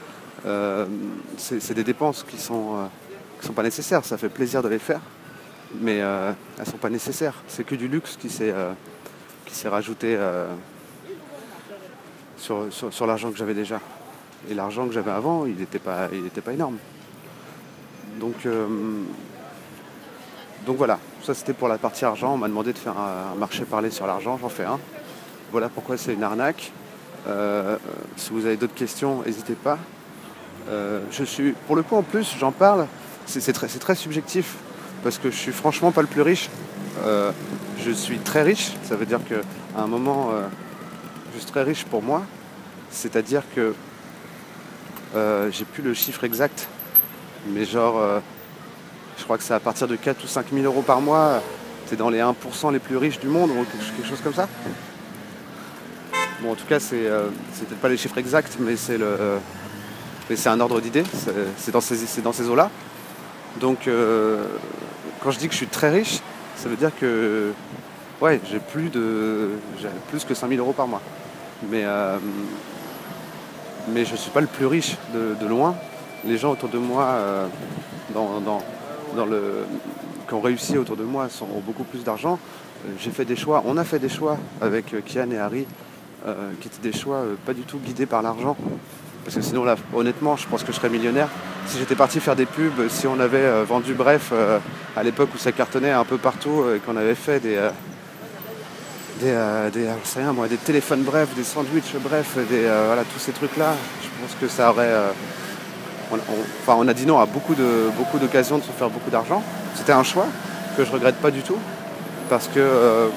Euh, 0.44 0.86
c'est 1.38 1.74
des 1.74 1.82
dépenses 1.82 2.22
qui 2.22 2.38
sont, 2.38 2.76
euh, 2.76 2.86
sont 3.40 3.52
pas 3.52 3.62
nécessaires. 3.62 4.04
Ça 4.04 4.16
fait 4.16 4.28
plaisir 4.28 4.62
de 4.62 4.68
les 4.68 4.78
faire, 4.78 5.00
mais 5.80 5.96
elles 5.96 6.66
sont 6.66 6.76
pas 6.76 6.90
nécessaires. 6.90 7.34
C'est 7.48 7.64
que 7.64 7.74
du 7.74 7.88
luxe 7.88 8.16
qui 8.16 8.30
s'est 8.30 8.54
qui 9.46 9.66
rajouté 9.66 10.18
sur, 12.36 12.66
sur, 12.70 13.06
l'argent 13.06 13.30
que 13.30 13.38
j'avais 13.38 13.54
déjà. 13.54 13.80
Et 14.48 14.54
l'argent 14.54 14.86
que 14.86 14.92
j'avais 14.92 15.10
avant, 15.10 15.46
il 15.46 15.56
n'était 15.56 15.78
pas, 15.78 16.08
pas 16.44 16.52
énorme. 16.52 16.76
Donc 18.20 18.46
donc 20.66 20.78
voilà, 20.78 20.98
ça 21.22 21.32
c'était 21.32 21.52
pour 21.52 21.68
la 21.68 21.78
partie 21.78 22.04
argent. 22.04 22.34
On 22.34 22.38
m'a 22.38 22.48
demandé 22.48 22.72
de 22.72 22.78
faire 22.78 22.98
un, 22.98 23.36
marché 23.36 23.64
parlé 23.64 23.88
sur 23.90 24.04
l'argent, 24.06 24.36
j'en 24.36 24.48
fais 24.48 24.64
un. 24.64 24.80
Voilà 25.52 25.68
pourquoi 25.68 25.96
c'est 25.96 26.12
une 26.12 26.24
arnaque. 26.24 26.72
Euh, 27.28 27.76
si 28.16 28.30
vous 28.32 28.46
avez 28.46 28.56
d'autres 28.56 28.74
questions, 28.74 29.22
n'hésitez 29.24 29.54
pas. 29.54 29.78
Euh, 30.68 31.00
je 31.12 31.22
suis, 31.22 31.52
pour 31.68 31.76
le 31.76 31.84
coup 31.84 31.94
en 31.94 32.02
plus, 32.02 32.34
j'en 32.40 32.50
parle, 32.50 32.88
c'est 33.26 33.52
très, 33.52 33.94
subjectif 33.94 34.56
parce 35.04 35.18
que 35.18 35.30
je 35.30 35.36
suis 35.36 35.52
franchement 35.52 35.92
pas 35.92 36.00
le 36.00 36.08
plus 36.08 36.22
riche. 36.22 36.50
Euh, 37.04 37.30
je 37.84 37.92
suis 37.92 38.18
très 38.18 38.42
riche, 38.42 38.72
ça 38.82 38.96
veut 38.96 39.06
dire 39.06 39.20
qu'à 39.28 39.80
un 39.80 39.86
moment, 39.86 40.30
je 41.32 41.38
suis 41.38 41.50
très 41.50 41.62
riche 41.62 41.84
pour 41.84 42.02
moi. 42.02 42.22
C'est-à-dire 42.90 43.42
que 43.54 43.72
j'ai 45.14 45.64
plus 45.64 45.82
le 45.82 45.94
chiffre 45.94 46.24
exact, 46.24 46.68
mais 47.48 47.64
genre 47.64 48.20
je 49.18 49.24
crois 49.24 49.38
que 49.38 49.44
c'est 49.44 49.54
à 49.54 49.60
partir 49.60 49.88
de 49.88 49.96
4 49.96 50.22
ou 50.24 50.26
5 50.26 50.46
000 50.52 50.64
euros 50.64 50.82
par 50.82 51.00
mois. 51.00 51.42
C'est 51.86 51.96
dans 51.96 52.10
les 52.10 52.18
1% 52.18 52.72
les 52.72 52.78
plus 52.78 52.96
riches 52.96 53.20
du 53.20 53.28
monde 53.28 53.50
ou 53.50 53.64
quelque 53.64 54.08
chose 54.08 54.20
comme 54.22 54.34
ça. 54.34 54.48
Bon, 56.42 56.52
en 56.52 56.54
tout 56.54 56.66
cas, 56.66 56.80
c'est 56.80 57.06
euh, 57.06 57.28
peut-être 57.58 57.80
pas 57.80 57.88
les 57.88 57.96
chiffres 57.96 58.18
exacts, 58.18 58.56
mais 58.60 58.76
c'est 58.76 58.98
c'est 60.34 60.48
un 60.48 60.60
ordre 60.60 60.80
d'idée. 60.80 61.04
C'est 61.56 61.70
dans 61.70 61.80
ces, 61.80 61.96
ces 61.96 62.48
eaux-là. 62.48 62.70
Donc, 63.60 63.86
euh, 63.86 64.44
quand 65.22 65.30
je 65.30 65.38
dis 65.38 65.46
que 65.46 65.52
je 65.52 65.58
suis 65.58 65.68
très 65.68 65.90
riche, 65.90 66.20
ça 66.56 66.68
veut 66.68 66.76
dire 66.76 66.90
que 66.98 67.52
ouais, 68.20 68.40
j'ai 68.50 68.58
plus 68.58 68.90
de, 68.90 69.50
plus 70.10 70.24
que 70.24 70.34
000 70.34 70.52
euros 70.54 70.72
par 70.72 70.88
mois. 70.88 71.00
Mais 71.70 71.84
euh, 71.84 72.18
mais 73.88 74.04
je 74.04 74.16
suis 74.16 74.30
pas 74.30 74.40
le 74.40 74.46
plus 74.46 74.66
riche 74.66 74.96
de, 75.14 75.46
loin. 75.46 75.74
Les 76.24 76.38
gens 76.38 76.52
autour 76.52 76.68
de 76.68 76.78
moi, 76.78 77.18
dans, 78.14 78.40
dans 79.14 79.26
le, 79.26 79.64
qui 80.26 80.34
ont 80.34 80.40
réussi 80.40 80.76
autour 80.78 80.96
de 80.96 81.04
moi 81.04 81.28
sont, 81.28 81.46
ont 81.46 81.60
beaucoup 81.64 81.84
plus 81.84 82.04
d'argent. 82.04 82.38
Euh, 82.86 82.92
j'ai 82.98 83.10
fait 83.10 83.24
des 83.24 83.36
choix, 83.36 83.62
on 83.66 83.76
a 83.76 83.84
fait 83.84 83.98
des 83.98 84.08
choix 84.08 84.36
avec 84.60 84.92
euh, 84.94 85.00
Kian 85.00 85.30
et 85.30 85.38
Harry, 85.38 85.66
euh, 86.26 86.52
qui 86.60 86.68
étaient 86.68 86.90
des 86.90 86.96
choix 86.96 87.22
pas 87.44 87.54
du 87.54 87.62
tout 87.62 87.78
guidés 87.78 88.06
par 88.06 88.22
l'argent. 88.22 88.56
Parce 89.24 89.36
que 89.36 89.42
sinon, 89.42 89.64
là, 89.64 89.74
honnêtement, 89.92 90.36
je 90.36 90.46
pense 90.46 90.62
que 90.62 90.70
je 90.70 90.76
serais 90.76 90.88
millionnaire. 90.88 91.28
Si 91.66 91.78
j'étais 91.78 91.96
parti 91.96 92.20
faire 92.20 92.36
des 92.36 92.46
pubs, 92.46 92.88
si 92.88 93.08
on 93.08 93.18
avait 93.18 93.64
vendu 93.64 93.92
Bref 93.92 94.32
à 94.94 95.02
l'époque 95.02 95.30
où 95.34 95.38
ça 95.38 95.50
cartonnait 95.50 95.90
un 95.90 96.04
peu 96.04 96.16
partout 96.16 96.62
et 96.72 96.78
qu'on 96.78 96.96
avait 96.96 97.16
fait 97.16 97.40
des, 97.40 97.58
des, 99.20 99.88
rien, 100.16 100.32
moi, 100.32 100.48
des 100.48 100.56
téléphones 100.56 101.02
bref, 101.02 101.28
des 101.34 101.44
sandwichs 101.44 101.94
bref, 101.96 102.36
des, 102.50 102.62
voilà, 102.62 103.02
tous 103.04 103.18
ces 103.18 103.32
trucs-là, 103.32 103.74
je 104.02 104.08
pense 104.20 104.36
que 104.40 104.48
ça 104.48 104.70
aurait 104.70 104.92
on, 106.12 106.16
enfin, 106.62 106.76
on 106.78 106.88
a 106.88 106.94
dit 106.94 107.06
non 107.06 107.18
à 107.18 107.26
beaucoup, 107.26 107.54
beaucoup 107.96 108.18
d'occasions 108.18 108.58
de 108.58 108.62
se 108.62 108.70
faire 108.70 108.90
beaucoup 108.90 109.10
d'argent. 109.10 109.42
C'était 109.74 109.92
un 109.92 110.02
choix 110.02 110.26
que 110.76 110.84
je 110.84 110.92
regrette 110.92 111.16
pas 111.16 111.30
du 111.30 111.42
tout 111.42 111.58
parce 112.28 112.48
que, 112.48 112.58
euh, 112.58 113.08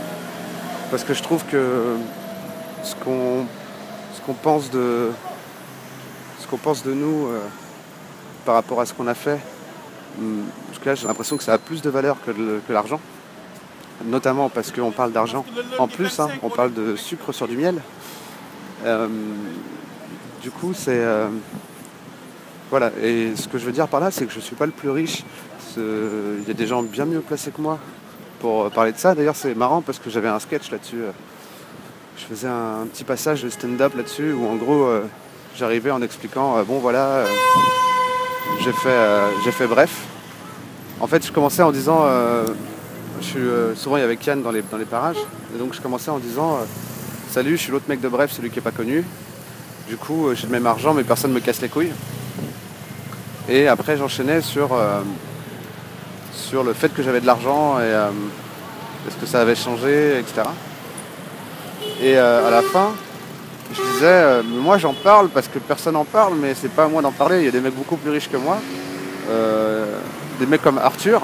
parce 0.91 1.03
que 1.03 1.13
je 1.13 1.23
trouve 1.23 1.43
que 1.45 1.95
ce 2.83 2.95
qu'on, 2.95 3.45
pense 4.43 4.69
de 4.69 5.09
ce 6.39 6.47
qu'on 6.47 6.57
pense 6.57 6.83
de 6.83 6.93
nous 6.93 7.27
euh, 7.27 7.39
par 8.45 8.55
rapport 8.55 8.79
à 8.79 8.85
ce 8.85 8.93
qu'on 8.93 9.07
a 9.07 9.15
fait, 9.15 9.39
hum, 10.19 10.43
en 10.69 10.75
tout 10.75 10.81
cas 10.81 10.95
j'ai 10.95 11.07
l'impression 11.07 11.37
que 11.37 11.43
ça 11.43 11.53
a 11.53 11.57
plus 11.57 11.81
de 11.81 11.89
valeur 11.89 12.17
que, 12.25 12.31
l'argent. 12.71 12.99
Notamment 14.05 14.49
parce 14.49 14.71
qu'on 14.71 14.91
parle 14.91 15.11
d'argent. 15.11 15.45
En 15.77 15.87
plus, 15.87 16.19
hein, 16.19 16.29
on 16.41 16.49
parle 16.49 16.73
de 16.73 16.95
sucre 16.95 17.31
sur 17.31 17.47
du 17.47 17.57
miel. 17.57 17.81
Euh, 18.85 19.07
du 20.41 20.51
coup, 20.51 20.73
c'est 20.73 21.03
voilà, 22.69 22.91
et 23.01 23.35
ce 23.35 23.47
que 23.47 23.57
je 23.57 23.65
veux 23.65 23.71
dire 23.71 23.87
par 23.87 23.99
là, 23.99 24.11
c'est 24.11 24.25
que 24.25 24.31
je 24.31 24.37
ne 24.37 24.43
suis 24.43 24.55
pas 24.55 24.67
le 24.67 24.71
plus 24.71 24.89
riche. 24.89 25.23
Il 25.75 26.47
y 26.47 26.51
a 26.51 26.53
des 26.53 26.67
gens 26.67 26.83
bien 26.83 27.05
mieux 27.05 27.19
placés 27.19 27.51
que 27.51 27.61
moi 27.61 27.79
pour 28.39 28.69
parler 28.71 28.91
de 28.91 28.97
ça. 28.97 29.15
D'ailleurs, 29.15 29.35
c'est 29.35 29.53
marrant 29.55 29.81
parce 29.81 29.99
que 29.99 30.09
j'avais 30.09 30.29
un 30.29 30.39
sketch 30.39 30.71
là-dessus. 30.71 31.01
Je 32.19 32.25
faisais 32.25 32.47
un, 32.47 32.85
petit 32.91 33.05
passage 33.05 33.43
de 33.43 33.49
stand-up 33.49 33.95
là-dessus 33.95 34.33
où 34.33 34.45
en 34.45 34.55
gros, 34.55 34.83
euh, 34.83 35.05
j'arrivais 35.55 35.89
en 35.89 36.01
expliquant, 36.01 36.57
euh, 36.57 36.63
bon 36.63 36.79
voilà, 36.79 37.05
euh, 37.05 37.25
j'ai 38.61 38.73
fait, 38.73 39.51
fait 39.51 39.67
bref. 39.67 40.05
En 40.99 41.07
fait, 41.07 41.25
je 41.25 41.31
commençais 41.31 41.63
en 41.63 41.71
disant, 41.71 42.05
je 43.21 43.25
suis 43.25 43.39
souvent 43.75 43.95
avec 43.95 44.25
Yann 44.25 44.41
dans 44.41 44.51
les, 44.51 44.61
dans 44.61 44.77
les 44.77 44.85
parages, 44.85 45.17
et 45.55 45.57
donc 45.57 45.73
je 45.73 45.81
commençais 45.81 46.11
en 46.11 46.19
disant, 46.19 46.59
salut, 47.29 47.57
je 47.57 47.61
suis 47.61 47.71
l'autre 47.71 47.85
mec 47.87 48.01
de 48.01 48.07
bref, 48.07 48.31
celui 48.31 48.49
qui 48.49 48.57
n'est 48.57 48.63
pas 48.63 48.71
connu. 48.71 49.03
Du 49.87 49.97
coup, 49.97 50.29
j'ai 50.35 50.45
le 50.45 50.51
même 50.51 50.67
argent, 50.67 50.93
mais 50.93 51.03
personne 51.03 51.31
ne 51.31 51.35
me 51.35 51.39
casse 51.39 51.61
les 51.61 51.69
couilles. 51.69 51.91
Et 53.49 53.67
après, 53.67 53.97
j'enchaînais 53.97 54.41
sur, 54.41 54.73
euh, 54.73 55.01
sur 56.31 56.63
le 56.63 56.73
fait 56.73 56.93
que 56.93 57.01
j'avais 57.01 57.19
de 57.19 57.25
l'argent 57.25 57.79
et 57.79 57.83
euh, 57.83 58.09
est-ce 59.07 59.15
que 59.15 59.25
ça 59.25 59.41
avait 59.41 59.55
changé, 59.55 60.19
etc. 60.19 60.43
Et 61.99 62.15
euh, 62.15 62.47
à 62.47 62.51
la 62.51 62.61
fin, 62.61 62.91
je 63.73 63.81
disais, 63.93 64.43
moi 64.43 64.77
j'en 64.77 64.93
parle 64.93 65.29
parce 65.29 65.47
que 65.47 65.57
personne 65.57 65.93
n'en 65.93 66.05
parle, 66.05 66.35
mais 66.39 66.53
c'est 66.53 66.71
pas 66.71 66.83
à 66.83 66.87
moi 66.87 67.01
d'en 67.01 67.11
parler. 67.11 67.39
Il 67.39 67.45
y 67.45 67.47
a 67.47 67.51
des 67.51 67.59
mecs 67.59 67.75
beaucoup 67.75 67.97
plus 67.97 68.11
riches 68.11 68.29
que 68.29 68.37
moi, 68.37 68.59
des 70.39 70.45
mecs 70.45 70.61
comme 70.61 70.77
Arthur. 70.77 71.21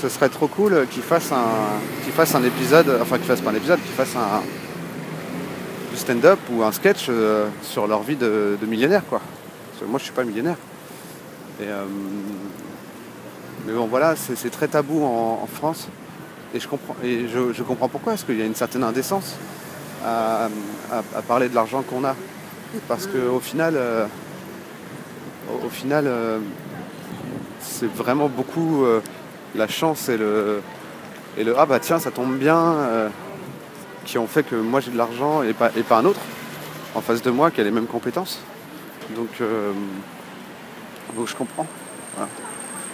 Ce 0.00 0.08
serait 0.08 0.28
trop 0.28 0.46
cool 0.46 0.86
qu'il 0.90 1.02
fasse 1.02 1.32
un, 1.32 2.12
fasse 2.12 2.34
un 2.34 2.44
épisode, 2.44 2.98
enfin 3.02 3.16
qu'il 3.16 3.26
fasse 3.26 3.40
pas 3.40 3.50
un 3.50 3.54
épisode, 3.54 3.80
qu'il 3.80 3.94
fasse 3.94 4.14
un 4.16 4.42
du 5.90 5.96
stand-up 5.96 6.38
ou 6.52 6.62
un 6.62 6.72
sketch 6.72 7.10
sur 7.62 7.86
leur 7.86 8.02
vie 8.02 8.16
de, 8.16 8.56
millionnaire, 8.66 9.02
quoi. 9.08 9.20
Parce 9.70 9.82
que 9.82 9.90
moi 9.90 9.98
je 9.98 10.04
suis 10.04 10.12
pas 10.12 10.24
millionnaire. 10.24 10.56
Euh, 11.60 11.84
mais 13.66 13.72
bon, 13.72 13.86
voilà, 13.86 14.14
c'est 14.16 14.50
très 14.50 14.68
tabou 14.68 15.04
en, 15.04 15.46
France. 15.52 15.88
Et 16.54 16.60
je 16.60 16.68
comprends, 16.68 16.96
et 17.02 17.26
je, 17.28 17.62
comprends 17.62 17.88
pourquoi, 17.88 18.12
parce 18.12 18.24
qu'il 18.24 18.38
y 18.38 18.42
a 18.42 18.46
une 18.46 18.54
certaine 18.54 18.84
indécence 18.84 19.36
à, 20.04 20.48
parler 21.26 21.48
de 21.48 21.54
l'argent 21.54 21.82
qu'on 21.82 22.04
a. 22.04 22.14
Parce 22.86 23.06
qu'au 23.06 23.40
final, 23.40 23.74
euh, 23.76 24.06
au, 25.64 25.68
final 25.68 26.04
euh, 26.06 26.38
c'est 27.60 27.90
vraiment 27.90 28.28
beaucoup 28.28 28.84
la 29.58 29.68
chance 29.68 30.08
et 30.08 30.16
le, 30.16 30.62
et 31.36 31.44
le 31.44 31.58
ah 31.58 31.66
bah 31.66 31.78
tiens, 31.80 31.98
ça 31.98 32.10
tombe 32.10 32.36
bien 32.36 33.10
qui 34.08 34.16
ont 34.16 34.26
fait 34.26 34.42
que 34.42 34.56
moi 34.56 34.80
j'ai 34.80 34.90
de 34.90 34.96
l'argent 34.96 35.42
et 35.42 35.52
pas, 35.52 35.70
et 35.76 35.82
pas 35.82 35.98
un 35.98 36.04
autre 36.06 36.20
en 36.94 37.02
face 37.02 37.20
de 37.20 37.30
moi 37.30 37.50
qui 37.50 37.60
a 37.60 37.64
les 37.64 37.70
mêmes 37.70 37.86
compétences. 37.86 38.40
Donc, 39.14 39.28
euh, 39.40 39.72
donc 41.14 41.28
je 41.28 41.34
comprends. 41.34 41.66
Voilà. 42.16 42.30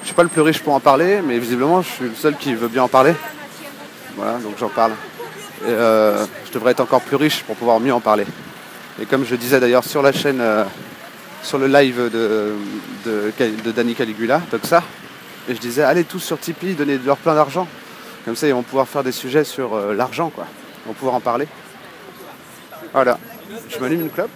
Je 0.02 0.06
suis 0.06 0.14
pas 0.14 0.24
le 0.24 0.28
plus 0.28 0.40
riche 0.40 0.60
pour 0.60 0.74
en 0.74 0.80
parler, 0.80 1.20
mais 1.24 1.38
visiblement 1.38 1.82
je 1.82 1.88
suis 1.88 2.04
le 2.04 2.14
seul 2.14 2.36
qui 2.36 2.54
veut 2.54 2.68
bien 2.68 2.82
en 2.82 2.88
parler. 2.88 3.14
Voilà, 4.16 4.38
donc 4.38 4.54
j'en 4.58 4.68
parle. 4.68 4.92
Et 5.62 5.70
euh, 5.70 6.26
je 6.46 6.52
devrais 6.52 6.72
être 6.72 6.80
encore 6.80 7.00
plus 7.00 7.16
riche 7.16 7.44
pour 7.44 7.54
pouvoir 7.54 7.78
mieux 7.78 7.94
en 7.94 8.00
parler. 8.00 8.26
Et 9.00 9.06
comme 9.06 9.24
je 9.24 9.36
disais 9.36 9.60
d'ailleurs 9.60 9.84
sur 9.84 10.02
la 10.02 10.12
chaîne, 10.12 10.40
euh, 10.40 10.64
sur 11.42 11.58
le 11.58 11.68
live 11.68 12.10
de, 12.12 12.54
de, 13.04 13.32
de 13.64 13.72
Danny 13.72 13.94
Caligula, 13.94 14.40
Toxa, 14.50 14.82
et 15.48 15.54
je 15.54 15.60
disais 15.60 15.82
allez 15.82 16.04
tous 16.04 16.20
sur 16.20 16.38
Tipeee, 16.38 16.74
donnez-leur 16.74 17.16
plein 17.16 17.34
d'argent. 17.34 17.66
Comme 18.24 18.36
ça 18.36 18.46
ils 18.46 18.54
vont 18.54 18.62
pouvoir 18.62 18.88
faire 18.88 19.04
des 19.04 19.12
sujets 19.12 19.44
sur 19.44 19.74
euh, 19.74 19.94
l'argent, 19.94 20.30
quoi. 20.30 20.46
Ils 20.84 20.88
vont 20.88 20.94
pouvoir 20.94 21.14
en 21.14 21.20
parler. 21.20 21.46
Voilà. 22.92 23.18
Je 23.68 23.78
m'allume 23.78 24.02
une 24.02 24.10
clope. 24.10 24.30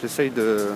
J'essaye 0.00 0.30
de 0.30 0.68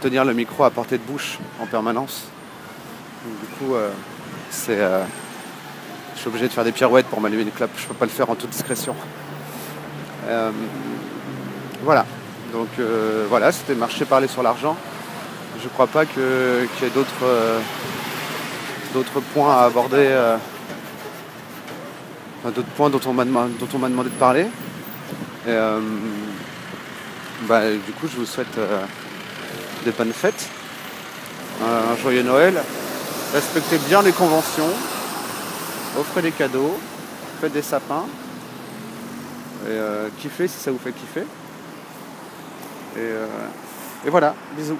tenir 0.00 0.24
le 0.24 0.34
micro 0.34 0.62
à 0.62 0.70
portée 0.70 0.98
de 0.98 1.02
bouche 1.02 1.38
en 1.60 1.66
permanence. 1.66 2.26
Du 3.24 3.46
coup, 3.58 3.74
euh, 3.74 3.90
c'est, 4.50 4.78
euh, 4.78 5.02
je 6.14 6.20
suis 6.20 6.28
obligé 6.28 6.46
de 6.46 6.52
faire 6.52 6.62
des 6.62 6.70
pirouettes 6.70 7.06
pour 7.06 7.20
m'allumer 7.20 7.42
une 7.42 7.50
clope. 7.50 7.72
Je 7.76 7.86
peux 7.86 7.94
pas 7.94 8.04
le 8.04 8.12
faire 8.12 8.30
en 8.30 8.36
toute 8.36 8.50
discrétion. 8.50 8.94
Euh, 10.28 10.50
voilà. 11.82 12.04
Donc 12.52 12.68
euh, 12.78 13.26
voilà, 13.28 13.52
c'était 13.52 13.74
marché 13.74 14.04
parler 14.04 14.28
sur 14.28 14.42
l'argent. 14.42 14.76
Je 15.62 15.68
crois 15.68 15.86
pas 15.86 16.04
qu'il 16.04 16.22
y 16.22 16.84
ait 16.84 16.90
d'autres 16.90 17.24
euh, 17.24 17.60
points 19.34 19.56
à 19.56 19.64
aborder. 19.64 20.14
d'autres 22.44 22.62
points 22.76 22.90
dont 22.90 23.00
on 23.06 23.12
m'a 23.12 23.24
demandé, 23.24 24.10
de 24.10 24.14
parler. 24.18 24.46
Et, 25.48 25.56
bah, 27.48 27.70
du 27.70 27.92
coup, 27.92 28.06
je 28.08 28.16
vous 28.16 28.26
souhaite 28.26 28.58
des 29.84 29.90
bonnes 29.92 30.12
fêtes, 30.12 30.48
un 31.62 31.96
joyeux 32.00 32.22
Noël. 32.22 32.60
Respectez 33.32 33.78
bien 33.88 34.02
les 34.02 34.12
conventions, 34.12 34.70
offrez 35.98 36.22
des 36.22 36.30
cadeaux, 36.30 36.78
faites 37.40 37.52
des 37.52 37.62
sapins, 37.62 38.06
euh, 39.70 40.08
kiffez 40.18 40.48
si 40.48 40.58
ça 40.58 40.70
vous 40.70 40.78
fait 40.78 40.92
kiffer. 40.92 41.20
Et, 42.96 42.98
euh, 42.98 43.26
et 44.06 44.10
voilà, 44.10 44.34
bisous. 44.56 44.78